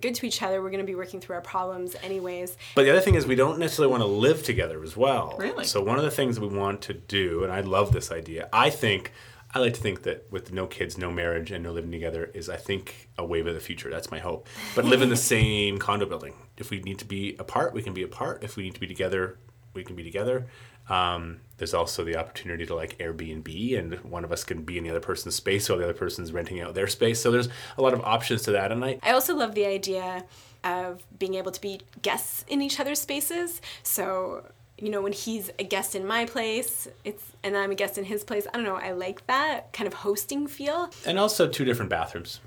good 0.00 0.14
to 0.16 0.26
each 0.26 0.42
other, 0.42 0.62
we're 0.62 0.70
going 0.70 0.84
to 0.84 0.86
be 0.86 0.94
working 0.94 1.20
through 1.20 1.36
our 1.36 1.42
problems 1.42 1.96
anyways. 2.02 2.56
But 2.74 2.84
the 2.84 2.90
other 2.90 3.00
thing 3.00 3.14
is, 3.14 3.26
we 3.26 3.34
don't 3.34 3.58
necessarily 3.58 3.90
want 3.90 4.02
to 4.02 4.08
live 4.08 4.42
together 4.42 4.82
as 4.82 4.96
well. 4.96 5.36
Really? 5.38 5.64
So 5.64 5.82
one 5.82 5.98
of 5.98 6.04
the 6.04 6.10
things 6.10 6.40
we 6.40 6.48
want 6.48 6.82
to 6.82 6.94
do, 6.94 7.44
and 7.44 7.52
I 7.52 7.60
love 7.60 7.92
this 7.92 8.10
idea. 8.10 8.48
I 8.52 8.70
think 8.70 9.12
I 9.54 9.60
like 9.60 9.74
to 9.74 9.80
think 9.80 10.02
that 10.02 10.26
with 10.32 10.52
no 10.52 10.66
kids, 10.66 10.98
no 10.98 11.12
marriage, 11.12 11.52
and 11.52 11.62
no 11.62 11.72
living 11.72 11.92
together 11.92 12.30
is, 12.34 12.48
I 12.48 12.56
think, 12.56 13.08
a 13.16 13.24
wave 13.24 13.46
of 13.46 13.54
the 13.54 13.60
future. 13.60 13.88
That's 13.88 14.10
my 14.10 14.18
hope. 14.18 14.48
But 14.74 14.84
live 14.84 15.00
in 15.00 15.10
the 15.10 15.16
same 15.34 15.78
condo 15.78 16.06
building. 16.06 16.34
If 16.56 16.70
we 16.70 16.80
need 16.80 16.98
to 16.98 17.04
be 17.04 17.36
apart, 17.38 17.72
we 17.72 17.82
can 17.82 17.94
be 17.94 18.02
apart. 18.02 18.42
If 18.42 18.56
we 18.56 18.64
need 18.64 18.74
to 18.74 18.80
be 18.80 18.88
together, 18.88 19.38
we 19.72 19.84
can 19.84 19.94
be 19.94 20.02
together. 20.02 20.46
Um, 20.88 21.40
there's 21.56 21.72
also 21.72 22.04
the 22.04 22.16
opportunity 22.16 22.66
to 22.66 22.74
like 22.74 22.98
Airbnb, 22.98 23.78
and 23.78 23.94
one 24.00 24.24
of 24.24 24.32
us 24.32 24.44
can 24.44 24.62
be 24.62 24.76
in 24.76 24.84
the 24.84 24.90
other 24.90 25.00
person's 25.00 25.36
space 25.36 25.68
while 25.68 25.78
the 25.78 25.84
other 25.84 25.94
person's 25.94 26.32
renting 26.32 26.60
out 26.60 26.74
their 26.74 26.88
space. 26.88 27.20
So 27.20 27.30
there's 27.30 27.48
a 27.78 27.82
lot 27.82 27.94
of 27.94 28.00
options 28.00 28.42
to 28.42 28.50
that, 28.52 28.72
and 28.72 28.84
I 28.84 28.98
I 29.02 29.12
also 29.12 29.34
love 29.34 29.54
the 29.54 29.66
idea 29.66 30.24
of 30.64 31.06
being 31.18 31.34
able 31.34 31.52
to 31.52 31.60
be 31.60 31.80
guests 32.02 32.44
in 32.48 32.60
each 32.62 32.80
other's 32.80 33.00
spaces. 33.00 33.60
So, 33.82 34.46
you 34.78 34.90
know, 34.90 35.00
when 35.02 35.12
he's 35.12 35.50
a 35.58 35.64
guest 35.64 35.94
in 35.94 36.06
my 36.06 36.24
place, 36.26 36.88
it's 37.04 37.24
and 37.42 37.56
I'm 37.56 37.70
a 37.70 37.74
guest 37.74 37.96
in 37.98 38.04
his 38.04 38.24
place. 38.24 38.46
I 38.52 38.56
don't 38.56 38.64
know, 38.64 38.76
I 38.76 38.92
like 38.92 39.26
that 39.28 39.72
kind 39.72 39.86
of 39.86 39.94
hosting 39.94 40.46
feel. 40.46 40.90
and 41.06 41.18
also 41.18 41.48
two 41.48 41.64
different 41.64 41.90
bathrooms. 41.90 42.40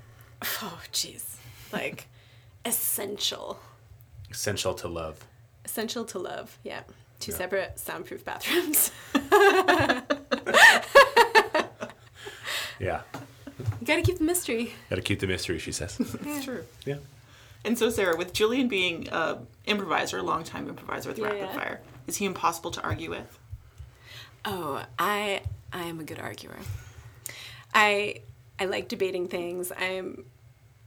Oh, 0.62 0.80
jeez. 0.92 1.36
Like 1.72 2.06
essential. 2.64 3.58
Essential 4.30 4.74
to 4.74 4.88
love. 4.88 5.24
Essential 5.64 6.04
to 6.06 6.18
love. 6.18 6.58
Yeah. 6.62 6.82
Two 7.20 7.32
separate 7.32 7.78
soundproof 7.78 8.24
bathrooms. 8.24 8.92
Yeah. 12.80 13.00
you 13.80 13.86
got 13.86 13.96
to 13.96 14.02
keep 14.02 14.18
the 14.18 14.24
mystery. 14.24 14.72
Got 14.88 14.96
to 14.96 15.02
keep 15.02 15.18
the 15.20 15.26
mystery, 15.26 15.58
she 15.58 15.72
says. 15.72 15.98
It's 15.98 16.44
true. 16.44 16.64
yeah. 16.86 16.96
And 17.64 17.76
so, 17.76 17.90
Sarah, 17.90 18.16
with 18.16 18.32
Julian 18.32 18.68
being 18.68 19.08
a 19.08 19.38
improviser, 19.66 20.18
a 20.18 20.22
longtime 20.22 20.68
improviser 20.68 21.08
with 21.08 21.18
Yeah, 21.18 21.24
Rapid 21.26 21.40
yeah. 21.40 21.52
Fire, 21.54 21.80
is 22.08 22.16
he 22.16 22.24
impossible 22.24 22.72
to 22.72 22.82
argue 22.82 23.10
with? 23.10 23.38
Oh, 24.44 24.82
I 24.98 25.42
I 25.72 25.84
am 25.84 26.00
a 26.00 26.04
good 26.04 26.18
arguer. 26.18 26.56
I 27.74 28.22
I 28.58 28.64
like 28.64 28.88
debating 28.88 29.28
things. 29.28 29.70
I'm 29.78 30.24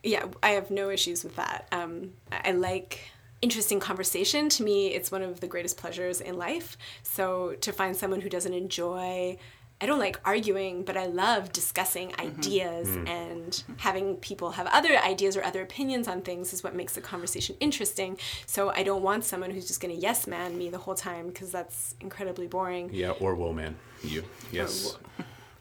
yeah, 0.04 0.26
I 0.42 0.50
have 0.52 0.72
no 0.72 0.90
issues 0.90 1.24
with 1.24 1.36
that. 1.36 1.68
Um, 1.72 2.14
I 2.32 2.50
I 2.50 2.52
like 2.52 3.12
interesting 3.42 3.80
conversation. 3.80 4.50
To 4.50 4.64
me, 4.64 4.88
it's 4.88 5.12
one 5.12 5.22
of 5.22 5.40
the 5.40 5.48
greatest 5.48 5.78
pleasures 5.78 6.22
in 6.22 6.38
life. 6.38 6.78
So 7.04 7.56
to 7.62 7.72
find 7.72 7.96
someone 7.96 8.22
who 8.22 8.30
doesn't 8.30 8.54
enjoy 8.54 9.38
I 9.82 9.88
don't 9.88 10.00
like 10.00 10.20
arguing, 10.24 10.84
but 10.84 10.96
I 10.96 11.08
love 11.08 11.52
discussing 11.52 12.10
mm-hmm. 12.12 12.40
ideas 12.40 12.88
mm. 12.88 13.10
and 13.10 13.64
having 13.78 14.16
people 14.18 14.52
have 14.52 14.68
other 14.68 14.96
ideas 14.98 15.36
or 15.36 15.44
other 15.44 15.62
opinions 15.62 16.08
on 16.08 16.22
things 16.22 16.54
is 16.54 16.64
what 16.64 16.76
makes 16.76 16.94
the 16.94 17.02
conversation 17.02 17.56
interesting. 17.60 18.18
So 18.46 18.70
I 18.70 18.84
don't 18.84 19.02
want 19.02 19.26
someone 19.26 19.50
who's 19.50 19.68
just 19.68 19.82
going 19.82 19.94
to 19.94 20.00
yes 20.00 20.28
man 20.28 20.58
me 20.58 20.70
the 20.70 20.78
whole 20.78 20.96
time 20.96 21.28
because 21.28 21.52
that's 21.52 21.96
incredibly 22.00 22.48
boring. 22.48 22.92
Yeah, 22.94 23.12
or 23.12 23.34
woman. 23.36 23.76
You. 24.04 24.24
Yes. 24.52 24.98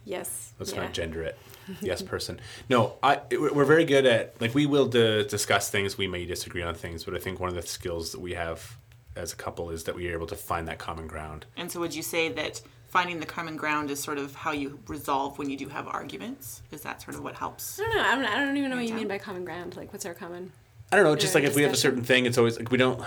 Yes. 0.05 0.53
Let's 0.59 0.73
yeah. 0.73 0.83
not 0.83 0.93
gender 0.93 1.23
it. 1.23 1.39
Yes, 1.81 2.03
person. 2.03 2.41
No, 2.69 2.95
I. 3.01 3.21
We're 3.31 3.65
very 3.65 3.85
good 3.85 4.05
at 4.05 4.41
like 4.41 4.57
we 4.57 4.67
will 4.67 4.87
d- 4.87 5.25
discuss 5.29 5.71
things. 5.71 5.97
We 5.97 6.09
may 6.09 6.27
disagree 6.27 6.63
on 6.63 6.75
things, 6.75 7.05
but 7.05 7.15
I 7.15 7.19
think 7.19 7.39
one 7.39 7.49
of 7.49 7.55
the 7.55 7.63
skills 7.63 8.11
that 8.11 8.21
we 8.21 8.35
have 8.35 8.77
as 9.15 9.33
a 9.33 9.37
couple 9.37 9.71
is 9.71 9.85
that 9.85 9.95
we 9.95 10.09
are 10.09 10.13
able 10.13 10.27
to 10.29 10.35
find 10.35 10.67
that 10.67 10.79
common 10.79 11.07
ground. 11.07 11.47
And 11.57 11.71
so, 11.71 11.79
would 11.79 11.95
you 11.95 12.03
say 12.03 12.29
that 12.31 12.61
finding 12.91 13.19
the 13.21 13.27
common 13.27 13.57
ground 13.57 13.91
is 13.91 13.99
sort 14.01 14.19
of 14.19 14.35
how 14.35 14.53
you 14.53 14.79
resolve 14.89 15.39
when 15.39 15.49
you 15.49 15.57
do 15.57 15.69
have 15.69 15.87
arguments? 15.89 16.63
Is 16.71 16.83
that 16.83 17.01
sort 17.01 17.17
of 17.17 17.23
what 17.25 17.35
helps? 17.37 17.81
I 17.81 17.85
don't 17.85 17.95
know. 17.97 18.03
I 18.03 18.15
don't, 18.17 18.25
I 18.27 18.45
don't 18.45 18.57
even 18.57 18.71
know 18.71 18.77
what 18.77 18.83
you 18.83 18.91
down. 18.91 18.99
mean 18.99 19.09
by 19.09 19.19
common 19.19 19.45
ground. 19.45 19.77
Like, 19.77 19.93
what's 19.93 20.05
our 20.05 20.15
common? 20.15 20.53
I 20.93 20.97
don't 20.97 21.05
know. 21.05 21.15
Just 21.17 21.35
like 21.37 21.45
if 21.45 21.55
we 21.57 21.63
have 21.63 21.73
a 21.73 21.77
certain 21.77 22.03
thing, 22.03 22.27
it's 22.27 22.37
always 22.37 22.59
like 22.59 22.71
we 22.71 22.77
don't. 22.79 23.01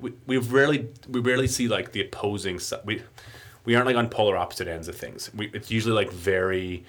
We, 0.00 0.12
we 0.26 0.36
rarely 0.36 0.88
we 1.08 1.20
rarely 1.20 1.46
see 1.48 1.68
like 1.68 1.92
the 1.92 2.02
opposing. 2.02 2.58
si- 2.58 2.76
We 2.84 3.02
we 3.64 3.74
aren't 3.74 3.86
like 3.86 3.96
on 3.96 4.08
polar 4.10 4.36
opposite 4.36 4.68
ends 4.68 4.88
of 4.88 4.94
things. 4.96 5.30
We 5.34 5.50
it's 5.54 5.70
usually 5.70 5.94
like 5.94 6.12
very. 6.12 6.84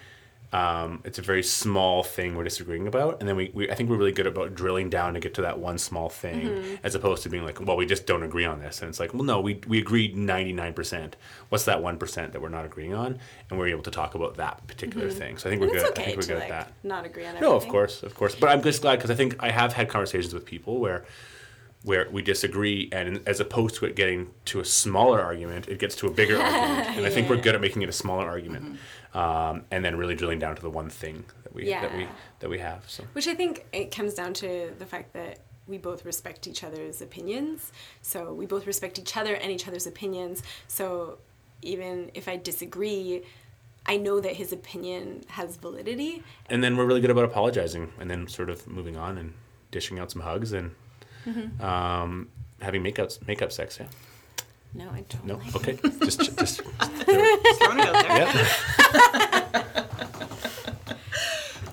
Um, 0.53 1.01
it's 1.05 1.17
a 1.17 1.21
very 1.21 1.43
small 1.43 2.03
thing 2.03 2.35
we're 2.35 2.43
disagreeing 2.43 2.85
about, 2.85 3.21
and 3.21 3.29
then 3.29 3.37
we, 3.37 3.51
we 3.53 3.71
I 3.71 3.75
think 3.75 3.89
we're 3.89 3.95
really 3.95 4.11
good 4.11 4.27
about 4.27 4.53
drilling 4.53 4.89
down 4.89 5.13
to 5.13 5.21
get 5.21 5.33
to 5.35 5.43
that 5.43 5.59
one 5.59 5.77
small 5.77 6.09
thing, 6.09 6.41
Mm-hmm. 6.41 6.75
as 6.83 6.93
opposed 6.93 7.23
to 7.23 7.29
being 7.29 7.45
like, 7.45 7.61
well, 7.61 7.77
we 7.77 7.85
just 7.85 8.05
don't 8.05 8.21
agree 8.23 8.43
on 8.43 8.59
this, 8.59 8.81
and 8.81 8.89
it's 8.89 8.99
like, 8.99 9.13
well, 9.13 9.23
no, 9.23 9.39
we 9.39 9.61
we 9.67 9.79
agreed 9.79 10.17
ninety 10.17 10.51
nine 10.51 10.73
percent. 10.73 11.15
What's 11.49 11.63
that 11.65 11.81
one 11.81 11.97
percent 11.97 12.33
that 12.33 12.41
we're 12.41 12.49
not 12.49 12.65
agreeing 12.65 12.93
on, 12.93 13.17
and 13.49 13.57
we're 13.59 13.67
able 13.69 13.83
to 13.83 13.91
talk 13.91 14.13
about 14.13 14.35
that 14.35 14.67
particular 14.67 15.09
thing. 15.09 15.37
So 15.37 15.47
I 15.47 15.51
think 15.51 15.61
we're 15.61 15.69
And 15.69 15.77
Mm-hmm. 15.77 15.93
good. 15.93 15.99
I 15.99 16.03
think 16.05 16.17
we're 16.17 16.27
good 16.27 16.39
like 16.39 16.51
at 16.51 16.65
that. 16.67 16.73
not 16.83 17.05
agree 17.05 17.23
on 17.23 17.29
everything. 17.35 17.49
No, 17.49 17.55
of 17.55 17.67
course, 17.69 18.03
of 18.03 18.13
course. 18.15 18.35
But 18.35 18.49
I'm 18.49 18.61
just 18.61 18.81
glad 18.81 18.97
because 18.97 19.09
I 19.11 19.15
think 19.15 19.37
I 19.39 19.51
have 19.51 19.71
had 19.71 19.87
conversations 19.87 20.33
with 20.33 20.45
people 20.45 20.79
where 20.79 21.05
where 21.83 22.07
we 22.11 22.21
disagree, 22.21 22.89
and 22.91 23.21
as 23.25 23.39
opposed 23.39 23.75
to 23.75 23.85
it 23.85 23.95
getting 23.95 24.29
to 24.45 24.59
a 24.59 24.65
smaller 24.65 25.19
argument, 25.19 25.67
it 25.67 25.79
gets 25.79 25.95
to 25.95 26.07
a 26.07 26.11
bigger 26.11 26.37
argument. 26.41 26.97
And 26.97 27.05
I 27.05 27.09
think 27.09 27.29
we're 27.29 27.37
good 27.41 27.55
at 27.55 27.61
making 27.61 27.81
it 27.81 27.89
a 27.89 27.93
smaller 27.93 28.27
argument, 28.27 28.77
um, 29.13 29.63
and 29.71 29.83
then 29.83 29.95
really 29.97 30.15
drilling 30.15 30.39
down 30.39 30.55
to 30.55 30.61
the 30.61 30.69
one 30.69 30.89
thing 30.89 31.25
that 31.43 31.53
we 31.53 31.65
that 31.69 31.95
we 31.95 32.07
that 32.39 32.49
we 32.49 32.59
have. 32.59 32.83
So 32.87 33.03
Which 33.13 33.27
I 33.27 33.33
think 33.33 33.65
it 33.73 33.89
comes 33.95 34.13
down 34.13 34.33
to 34.35 34.71
the 34.77 34.85
fact 34.85 35.13
that 35.13 35.39
we 35.67 35.77
both 35.77 36.05
respect 36.05 36.47
each 36.47 36.63
other's 36.63 37.01
opinions. 37.01 37.71
So 38.01 38.33
we 38.33 38.45
both 38.45 38.67
respect 38.67 38.99
each 38.99 39.15
other 39.17 39.35
and 39.35 39.51
each 39.51 39.67
other's 39.67 39.87
opinions. 39.87 40.43
So 40.67 41.17
even 41.61 42.11
if 42.13 42.27
I 42.27 42.37
disagree, 42.37 43.23
I 43.85 43.97
know 43.97 44.19
that 44.19 44.35
his 44.35 44.51
opinion 44.51 45.23
has 45.29 45.57
validity. 45.57 46.23
and 46.49 46.63
then 46.63 46.77
we're 46.77 46.85
really 46.85 47.01
good 47.01 47.09
about 47.09 47.25
apologizing, 47.25 47.93
and 47.99 48.09
then 48.09 48.27
sort 48.27 48.49
of 48.49 48.67
moving 48.67 48.97
on 48.97 49.17
and 49.17 49.33
dishing 49.71 49.97
out 49.97 50.11
some 50.11 50.21
hugs 50.21 50.51
and 50.53 50.75
um, 51.59 52.29
having 52.61 52.83
makeouts 52.83 53.25
makeup 53.27 53.51
sex. 53.51 53.77
Yeah. 53.79 53.87
No, 54.73 54.89
I 54.89 55.03
don't. 55.09 55.25
No. 55.25 55.35
like 55.35 55.55
Okay. 55.55 55.79
just 56.03 56.19
just 56.21 56.37
Just 56.39 56.61
throwing 56.61 57.79
it 57.79 57.87
out 57.87 58.07
there. 58.07 58.17
yeah. 58.17 59.63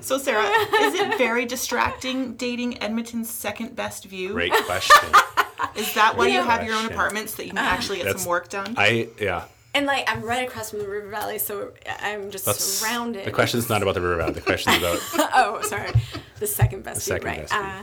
So, 0.01 0.17
Sarah, 0.17 0.43
is 0.47 0.95
it 0.95 1.19
very 1.19 1.45
distracting 1.45 2.33
dating 2.37 2.83
Edmonton's 2.83 3.29
second 3.29 3.77
best 3.77 4.07
view? 4.07 4.31
Great 4.33 4.53
question. 4.65 4.97
Is 5.77 5.93
that 5.95 6.17
why 6.17 6.29
you 6.29 6.41
Great 6.41 6.51
have 6.51 6.65
your 6.65 6.73
own 6.75 6.79
question. 6.87 6.95
apartments 6.95 7.35
that 7.35 7.45
you 7.45 7.51
can 7.51 7.59
actually 7.59 7.99
get 7.99 8.05
That's- 8.05 8.23
some 8.23 8.31
work 8.31 8.49
done? 8.49 8.75
I 8.79 9.09
yeah. 9.21 9.45
And 9.75 9.85
like 9.85 10.11
I'm 10.11 10.23
right 10.23 10.49
across 10.49 10.71
from 10.71 10.79
the 10.79 10.89
river 10.89 11.11
valley, 11.11 11.39
so 11.39 11.73
I'm 12.01 12.31
just 12.31 12.47
That's 12.47 12.65
surrounded. 12.65 13.27
The 13.27 13.31
question's 13.33 13.69
not 13.69 13.83
about 13.83 13.95
the 13.97 14.01
river 14.01 14.17
valley. 14.17 14.33
The 14.33 14.41
question's 14.41 14.79
about 14.79 14.99
oh, 15.35 15.61
sorry, 15.63 15.91
the 16.39 16.47
second 16.47 16.85
best 16.85 17.05
view, 17.05 17.15
second 17.17 17.27
right? 17.27 17.41
best 17.41 17.53
view. 17.53 17.63
Uh, 17.63 17.83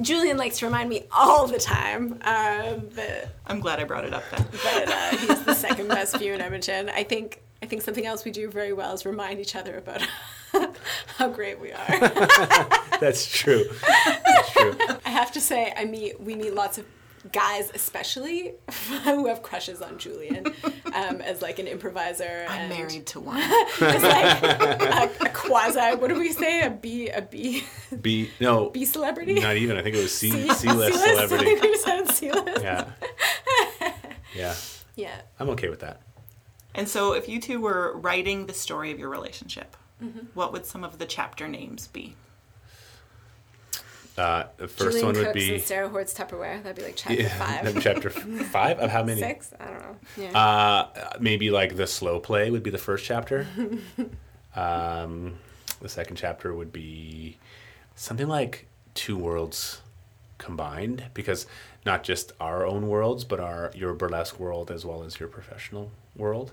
Julian 0.00 0.36
likes 0.36 0.58
to 0.58 0.66
remind 0.66 0.88
me 0.88 1.04
all 1.12 1.46
the 1.46 1.58
time 1.58 2.18
uh, 2.22 2.76
that 2.94 3.34
I'm 3.46 3.60
glad 3.60 3.80
I 3.80 3.84
brought 3.84 4.04
it 4.04 4.14
up 4.14 4.22
then. 4.30 4.46
that 4.64 5.12
uh, 5.12 5.16
he's 5.16 5.44
the 5.44 5.54
second 5.54 5.88
best 5.88 6.16
view 6.16 6.32
in 6.32 6.40
Edmonton. 6.40 6.88
I 6.90 7.04
think 7.04 7.42
I 7.62 7.66
think 7.66 7.82
something 7.82 8.06
else 8.06 8.24
we 8.24 8.30
do 8.30 8.50
very 8.50 8.72
well 8.72 8.94
is 8.94 9.04
remind 9.04 9.38
each 9.38 9.54
other 9.54 9.76
about 9.76 10.02
how 11.18 11.28
great 11.28 11.60
we 11.60 11.72
are. 11.72 11.98
That's 13.00 13.30
true. 13.30 13.64
That's 13.86 14.52
true. 14.52 14.76
I 15.04 15.10
have 15.10 15.30
to 15.32 15.40
say, 15.40 15.72
I 15.76 15.84
meet 15.84 16.20
we 16.20 16.34
meet 16.34 16.54
lots 16.54 16.78
of 16.78 16.86
guys, 17.32 17.70
especially 17.74 18.54
who 19.04 19.26
have 19.26 19.42
crushes 19.42 19.82
on 19.82 19.98
Julian 19.98 20.46
um, 20.94 21.20
as 21.20 21.42
like 21.42 21.58
an 21.58 21.66
improviser. 21.66 22.46
I'm 22.48 22.60
and 22.62 22.70
married 22.70 23.06
to 23.08 23.20
one. 23.20 23.40
As 23.80 24.02
like 24.02 24.42
a, 24.42 25.24
a 25.26 25.28
quasi. 25.30 25.96
What 25.96 26.08
do 26.08 26.18
we 26.18 26.32
say? 26.32 26.62
A 26.62 26.70
B 26.70 27.08
a 27.08 27.22
B 27.22 27.64
B 28.00 28.30
no, 28.40 28.70
B 28.70 28.84
celebrity. 28.84 29.34
not 29.40 29.56
even. 29.56 29.76
I 29.76 29.82
think 29.82 29.96
it 29.96 30.02
was 30.02 30.14
C 30.14 30.30
C- 30.48 30.48
C 30.54 30.70
list 30.72 30.98
celebrity. 30.98 31.44
think 31.44 31.62
we 31.62 31.76
said 31.78 32.06
C-list. 32.10 32.62
Yeah. 32.62 32.90
Yeah. 34.34 34.54
Yeah. 34.96 35.20
I'm 35.38 35.50
okay 35.50 35.68
with 35.68 35.80
that. 35.80 36.00
And 36.74 36.88
so, 36.88 37.14
if 37.14 37.28
you 37.28 37.40
two 37.40 37.60
were 37.60 37.96
writing 37.96 38.46
the 38.46 38.52
story 38.54 38.92
of 38.92 38.98
your 38.98 39.08
relationship, 39.08 39.76
what 40.34 40.52
would 40.52 40.64
some 40.64 40.84
of 40.84 40.98
the 40.98 41.04
chapter 41.06 41.46
names 41.48 41.88
be? 41.88 42.16
Uh, 44.20 44.48
the 44.58 44.68
first 44.68 44.98
Julian 44.98 45.06
one 45.06 45.14
would 45.14 45.24
cooks 45.24 45.34
be 45.34 45.54
and 45.54 45.62
Sarah 45.62 45.88
hoards 45.88 46.12
Tupperware. 46.12 46.62
That'd 46.62 46.76
be 46.76 46.82
like 46.82 46.96
chapter 46.96 47.22
yeah, 47.22 47.28
five, 47.62 47.82
chapter 47.82 48.10
five 48.50 48.78
of 48.78 48.90
how 48.90 49.02
many? 49.02 49.20
six. 49.20 49.54
I 49.58 49.64
don't 49.64 49.80
know. 49.80 49.96
Yeah. 50.18 50.38
Uh, 50.38 51.16
maybe 51.20 51.50
like 51.50 51.76
the 51.76 51.86
slow 51.86 52.20
play 52.20 52.50
would 52.50 52.62
be 52.62 52.68
the 52.68 52.78
first 52.78 53.06
chapter. 53.06 53.46
um, 54.54 55.38
the 55.80 55.88
second 55.88 56.16
chapter 56.16 56.54
would 56.54 56.70
be 56.70 57.38
something 57.94 58.28
like 58.28 58.66
two 58.92 59.16
worlds 59.16 59.80
combined, 60.40 61.04
because 61.14 61.46
not 61.86 62.02
just 62.02 62.32
our 62.40 62.66
own 62.66 62.88
worlds, 62.88 63.24
but 63.24 63.40
our 63.40 63.70
your 63.74 63.94
burlesque 63.94 64.38
world 64.38 64.70
as 64.70 64.84
well 64.84 65.02
as 65.04 65.20
your 65.20 65.28
professional 65.28 65.92
world. 66.16 66.52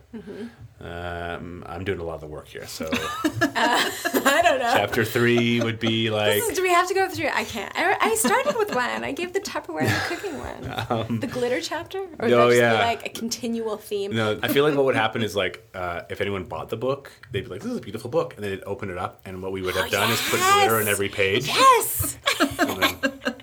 Um, 0.80 1.63
I'm 1.65 1.84
doing 1.84 2.00
a 2.00 2.04
lot 2.04 2.15
of 2.15 2.21
the 2.21 2.28
work 2.28 2.47
here, 2.47 2.67
so 2.67 2.89
I 2.93 4.41
don't 4.43 4.60
know. 4.60 4.71
chapter 4.73 5.04
three 5.04 5.60
would 5.60 5.80
be 5.80 6.10
like. 6.10 6.38
Is- 6.38 6.56
do 6.56 6.62
we 6.62 6.69
have 6.69 6.88
to 6.88 6.93
go 6.93 7.10
through? 7.10 7.30
I 7.34 7.43
can't. 7.43 7.71
I, 7.76 7.97
I 8.00 8.15
started 8.15 8.56
with 8.56 8.73
one. 8.73 9.04
I 9.04 9.12
gave 9.12 9.34
the 9.34 9.39
Tupperware 9.39 9.82
and 9.82 9.89
the 9.89 10.15
cooking 10.15 10.38
one. 10.38 11.19
the 11.19 11.28
glitter 11.28 11.60
chapter, 11.60 12.00
or 12.00 12.26
oh, 12.26 12.30
just 12.30 12.58
yeah. 12.58 12.78
be 12.78 12.78
like 12.78 13.06
a 13.06 13.10
continual 13.10 13.78
theme? 13.78 14.15
No, 14.15 14.39
I 14.41 14.47
feel 14.47 14.63
like 14.63 14.76
what 14.76 14.86
would 14.86 14.95
happen 14.95 15.23
is 15.23 15.36
like 15.36 15.67
uh, 15.73 16.04
if 16.10 16.21
anyone 16.21 16.43
bought 16.45 16.69
the 16.69 16.78
book, 16.78 17.12
they'd 17.32 17.41
be 17.41 17.50
like, 17.50 17.62
"This 17.62 17.71
is 17.71 17.78
a 17.78 17.82
beautiful 17.82 18.10
book," 18.10 18.36
and 18.36 18.43
then 18.43 18.52
they'd 18.52 18.63
open 18.63 18.89
it 18.89 18.97
up, 18.97 19.21
and 19.26 19.41
what 19.41 19.52
we 19.52 19.62
would 19.62 19.76
have 19.76 19.91
done 19.91 20.12
is 20.12 20.21
put 20.30 20.39
glitter 20.39 20.78
on 20.78 20.88
every 20.88 21.10
page. 21.10 21.47
Yes. 21.47 22.17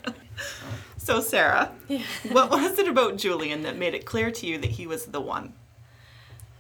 So, 1.05 1.21
Sarah, 1.21 1.71
what 2.33 2.49
was 2.49 2.79
it 2.79 2.89
about 2.89 3.19
Julian 3.19 3.63
that 3.65 3.77
made 3.77 3.93
it 3.93 4.07
clear 4.07 4.31
to 4.31 4.47
you 4.47 4.57
that 4.57 4.71
he 4.71 4.87
was 4.87 5.05
the 5.05 5.21
one? 5.21 5.53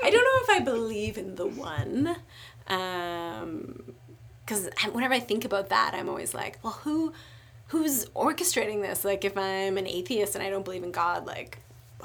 I 0.02 0.10
don't 0.10 0.22
know 0.22 0.54
if 0.54 0.60
I 0.60 0.62
believe 0.62 1.16
in 1.16 1.36
the 1.36 1.46
one. 1.46 2.14
Um, 2.66 3.94
because 4.44 4.68
whenever 4.92 5.14
I 5.14 5.20
think 5.20 5.46
about 5.46 5.70
that, 5.70 5.92
I'm 5.94 6.10
always 6.10 6.34
like, 6.34 6.58
well, 6.62 6.74
who, 6.84 7.14
who's 7.68 8.04
orchestrating 8.10 8.82
this? 8.82 9.02
Like, 9.02 9.24
if 9.24 9.38
I'm 9.38 9.78
an 9.78 9.86
atheist 9.86 10.34
and 10.34 10.44
I 10.44 10.50
don't 10.50 10.62
believe 10.62 10.82
in 10.82 10.92
God, 10.92 11.24
like, 11.24 11.60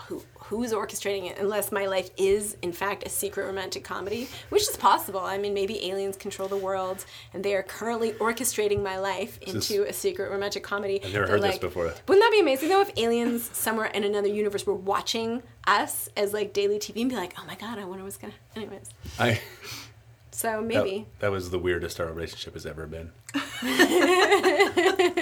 who, 0.07 0.23
who's 0.35 0.73
orchestrating 0.73 1.29
it? 1.29 1.37
Unless 1.37 1.71
my 1.71 1.85
life 1.85 2.09
is, 2.17 2.57
in 2.61 2.71
fact, 2.71 3.05
a 3.05 3.09
secret 3.09 3.45
romantic 3.45 3.83
comedy, 3.83 4.27
which 4.49 4.63
is 4.63 4.77
possible. 4.77 5.19
I 5.19 5.37
mean, 5.37 5.53
maybe 5.53 5.85
aliens 5.89 6.17
control 6.17 6.47
the 6.47 6.57
world 6.57 7.05
and 7.33 7.43
they 7.43 7.53
are 7.55 7.63
currently 7.63 8.13
orchestrating 8.13 8.81
my 8.81 8.97
life 8.97 9.39
into 9.41 9.83
a 9.83 9.93
secret 9.93 10.31
romantic 10.31 10.63
comedy. 10.63 11.01
I've 11.03 11.13
never 11.13 11.25
They're 11.25 11.35
heard 11.37 11.43
this 11.43 11.57
before. 11.57 11.93
Wouldn't 12.07 12.23
that 12.23 12.31
be 12.31 12.39
amazing 12.39 12.69
though 12.69 12.81
if 12.81 12.91
aliens 12.97 13.49
somewhere 13.53 13.87
in 13.87 14.03
another 14.03 14.27
universe 14.27 14.65
were 14.65 14.73
watching 14.73 15.43
us 15.67 16.09
as 16.17 16.33
like 16.33 16.53
daily 16.53 16.79
TV 16.79 17.01
and 17.01 17.09
be 17.09 17.15
like, 17.15 17.33
oh 17.37 17.45
my 17.45 17.55
god, 17.55 17.77
I 17.79 17.85
wonder 17.85 18.03
what's 18.03 18.17
gonna. 18.17 18.33
Anyways, 18.55 18.89
I 19.19 19.39
so 20.39 20.47
that, 20.47 20.61
maybe. 20.61 21.05
that 21.19 21.31
was 21.31 21.49
the 21.49 21.59
weirdest 21.59 21.99
our 21.99 22.07
relationship 22.07 22.53
has 22.53 22.65
ever 22.65 22.87
been. 22.87 23.11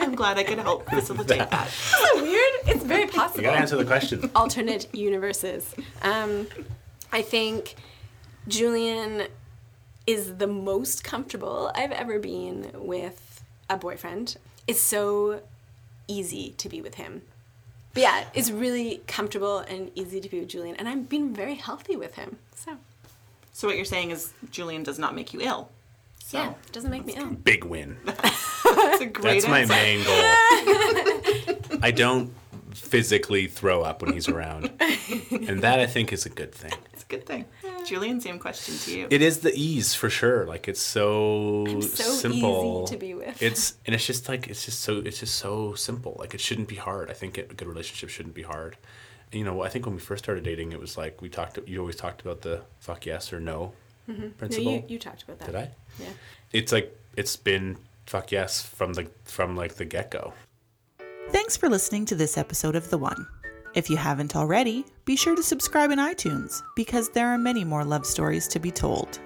I'm 0.08 0.16
glad 0.16 0.38
I 0.38 0.44
could 0.44 0.60
help 0.60 0.90
facilitate 0.90 1.50
that. 1.50 1.68
Isn't 1.68 2.18
it 2.18 2.22
weird? 2.24 2.76
It's 2.76 2.86
very 2.86 3.08
possible. 3.08 3.42
You 3.42 3.48
gotta 3.48 3.60
answer 3.60 3.76
the 3.76 3.84
question. 3.84 4.32
Alternate 4.34 4.94
universes. 4.96 5.76
Um, 6.02 6.48
I 7.12 7.22
think 7.22 7.76
Julian 8.48 9.28
is 10.06 10.38
the 10.38 10.48
most 10.48 11.04
comfortable 11.04 11.72
I've 11.76 11.92
ever 11.92 12.20
been 12.20 12.72
with 12.74 13.44
a 13.70 13.76
boyfriend. 13.76 14.38
It's 14.66 14.80
so 14.80 15.42
easy 16.08 16.52
to 16.58 16.70
be 16.70 16.82
with 16.82 16.96
him. 16.96 17.24
But 17.94 18.04
yeah, 18.04 18.24
it's 18.34 18.50
really 18.50 19.02
comfortable 19.08 19.60
and 19.60 19.92
easy 19.94 20.22
to 20.22 20.30
be 20.30 20.40
with 20.40 20.48
Julian, 20.50 20.78
and 20.78 20.88
I've 20.88 21.10
been 21.10 21.34
very 21.34 21.56
healthy 21.56 21.98
with 21.98 22.16
him. 22.16 22.38
So 22.56 22.78
So, 23.52 23.68
what 23.68 23.76
you're 23.76 23.86
saying 23.86 24.12
is 24.12 24.32
Julian 24.52 24.84
does 24.84 25.00
not 25.00 25.16
make 25.16 25.34
you 25.34 25.42
ill. 25.42 25.70
So, 26.24 26.38
yeah, 26.38 26.54
doesn't 26.72 26.92
make 26.92 27.06
me 27.06 27.16
ill. 27.18 27.28
Big 27.28 27.64
win. 27.66 27.98
that's 28.84 29.02
a 29.02 29.06
great 29.20 29.44
That's 29.44 29.48
my 29.48 29.60
answer. 29.62 29.74
main 29.74 30.04
goal. 30.06 31.80
I 31.82 31.92
don't 31.92 32.34
physically 32.74 33.48
throw 33.48 33.82
up 33.82 34.02
when 34.02 34.14
he's 34.14 34.28
around, 34.28 34.66
and 35.32 35.62
that 35.62 35.80
I 35.80 35.86
think 35.88 36.14
is 36.14 36.26
a 36.26 36.30
good 36.30 36.54
thing. 36.54 36.74
It's 36.94 37.04
a 37.04 37.08
good 37.08 37.26
thing. 37.26 37.46
Julian, 37.86 38.20
same 38.20 38.38
question 38.40 38.76
to 38.80 38.98
you. 38.98 39.08
It 39.10 39.22
is 39.22 39.40
the 39.40 39.54
ease 39.56 39.94
for 39.94 40.10
sure. 40.10 40.46
Like 40.46 40.68
it's 40.68 40.82
so, 40.82 41.66
I'm 41.68 41.82
so 41.82 42.04
simple 42.04 42.84
easy 42.86 42.94
to 42.96 43.00
be 43.00 43.14
with. 43.14 43.42
It's 43.42 43.76
and 43.86 43.96
it's 43.96 44.06
just 44.06 44.28
like 44.28 44.48
it's 44.48 44.66
just 44.66 44.82
so 44.82 44.98
it's 44.98 45.20
just 45.20 45.36
so 45.36 45.74
simple. 45.74 46.16
Like 46.20 46.34
it 46.34 46.42
shouldn't 46.42 46.68
be 46.68 46.76
hard. 46.76 47.10
I 47.10 47.14
think 47.14 47.38
it, 47.38 47.52
a 47.52 47.54
good 47.54 47.68
relationship 47.68 48.10
shouldn't 48.10 48.36
be 48.36 48.44
hard. 48.44 48.78
And, 49.32 49.40
you 49.40 49.46
know, 49.46 49.62
I 49.62 49.70
think 49.70 49.86
when 49.86 49.96
we 49.96 50.02
first 50.02 50.24
started 50.24 50.44
dating, 50.44 50.72
it 50.72 50.80
was 50.80 50.98
like 50.98 51.22
we 51.22 51.30
talked. 51.30 51.58
You 51.66 51.80
always 51.80 51.96
talked 51.96 52.22
about 52.22 52.42
the 52.42 52.62
fuck 52.80 53.06
yes 53.06 53.32
or 53.34 53.40
no 53.40 53.74
Mm-hmm. 54.10 54.22
no, 54.22 54.30
principle. 54.38 54.72
you, 54.72 54.84
you 54.88 55.00
talked 55.00 55.24
about 55.24 55.38
that. 55.40 55.46
Did 55.48 55.56
I? 55.56 55.70
Yeah. 56.00 56.06
It's 56.54 56.72
like 56.72 56.98
it's 57.18 57.36
been 57.36 57.76
fuck 58.08 58.32
yes 58.32 58.62
from 58.62 58.94
the 58.94 59.10
from 59.26 59.56
like 59.56 59.76
the 59.76 59.86
get 59.86 60.12
go. 60.12 60.34
Thanks 61.30 61.58
for 61.58 61.70
listening 61.70 62.06
to 62.06 62.16
this 62.16 62.38
episode 62.38 62.76
of 62.76 62.90
The 62.90 62.98
One. 62.98 63.28
If 63.76 63.90
you 63.90 63.98
haven't 63.98 64.36
already, 64.36 64.86
be 65.06 65.16
sure 65.16 65.36
to 65.36 65.44
subscribe 65.44 65.92
in 65.92 66.00
iTunes 66.00 66.64
because 66.76 67.10
there 67.10 67.28
are 67.28 67.38
many 67.38 67.64
more 67.64 67.84
love 67.84 68.06
stories 68.06 68.48
to 68.48 68.60
be 68.60 68.72
told. 68.72 69.20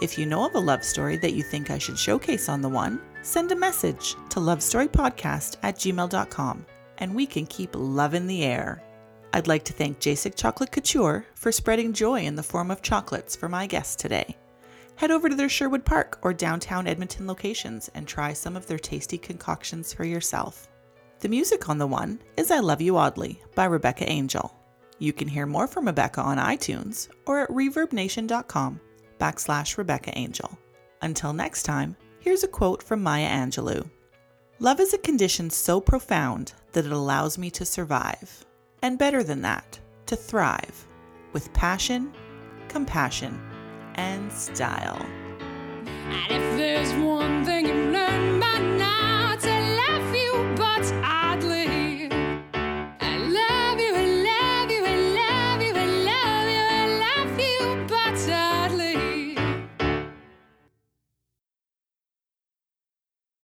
If 0.00 0.16
you 0.16 0.26
know 0.26 0.46
of 0.46 0.54
a 0.54 0.60
love 0.60 0.84
story 0.84 1.16
that 1.18 1.34
you 1.34 1.42
think 1.42 1.70
I 1.70 1.78
should 1.78 1.98
showcase 1.98 2.48
on 2.48 2.62
The 2.62 2.68
One, 2.68 3.00
send 3.22 3.52
a 3.52 3.56
message 3.56 4.14
to 4.30 4.40
lovestorypodcast 4.40 5.56
at 5.62 5.76
gmail.com 5.76 6.64
and 6.98 7.14
we 7.14 7.26
can 7.26 7.46
keep 7.46 7.70
love 7.74 8.14
in 8.14 8.26
the 8.26 8.44
air. 8.44 8.82
I'd 9.32 9.48
like 9.48 9.64
to 9.64 9.72
thank 9.72 9.98
Jacek 9.98 10.36
Chocolate 10.36 10.72
Couture 10.72 11.26
for 11.34 11.52
spreading 11.52 11.92
joy 11.92 12.22
in 12.22 12.36
the 12.36 12.42
form 12.42 12.70
of 12.70 12.82
chocolates 12.82 13.36
for 13.36 13.48
my 13.48 13.66
guest 13.66 13.98
today. 13.98 14.36
Head 15.00 15.10
over 15.10 15.30
to 15.30 15.34
their 15.34 15.48
Sherwood 15.48 15.86
Park 15.86 16.18
or 16.20 16.34
downtown 16.34 16.86
Edmonton 16.86 17.26
locations 17.26 17.88
and 17.94 18.06
try 18.06 18.34
some 18.34 18.54
of 18.54 18.66
their 18.66 18.78
tasty 18.78 19.16
concoctions 19.16 19.94
for 19.94 20.04
yourself. 20.04 20.68
The 21.20 21.28
music 21.30 21.70
on 21.70 21.78
the 21.78 21.86
one 21.86 22.20
is 22.36 22.50
I 22.50 22.58
Love 22.58 22.82
You 22.82 22.98
Oddly 22.98 23.40
by 23.54 23.64
Rebecca 23.64 24.06
Angel. 24.06 24.54
You 24.98 25.14
can 25.14 25.26
hear 25.26 25.46
more 25.46 25.66
from 25.66 25.86
Rebecca 25.86 26.20
on 26.20 26.36
iTunes 26.36 27.08
or 27.24 27.40
at 27.40 27.48
reverbnation.com 27.48 28.78
backslash 29.18 29.78
Rebecca 29.78 30.12
Angel. 30.18 30.58
Until 31.00 31.32
next 31.32 31.62
time, 31.62 31.96
here's 32.18 32.44
a 32.44 32.48
quote 32.48 32.82
from 32.82 33.02
Maya 33.02 33.30
Angelou. 33.30 33.88
Love 34.58 34.80
is 34.80 34.92
a 34.92 34.98
condition 34.98 35.48
so 35.48 35.80
profound 35.80 36.52
that 36.72 36.84
it 36.84 36.92
allows 36.92 37.38
me 37.38 37.50
to 37.52 37.64
survive. 37.64 38.44
And 38.82 38.98
better 38.98 39.22
than 39.22 39.40
that, 39.40 39.80
to 40.04 40.14
thrive. 40.14 40.86
With 41.32 41.54
passion, 41.54 42.12
compassion, 42.68 43.40
and 43.94 44.32
style. 44.32 45.04
And 45.86 46.32
if 46.32 46.56
there's 46.56 46.92
one 46.94 47.44
thing 47.44 47.66
you've 47.66 47.92
learned 47.92 48.40
by 48.40 48.58
now, 48.58 49.36
to 49.36 49.50
love 49.50 50.14
you, 50.14 50.32
but 50.56 50.92
I 51.04 51.19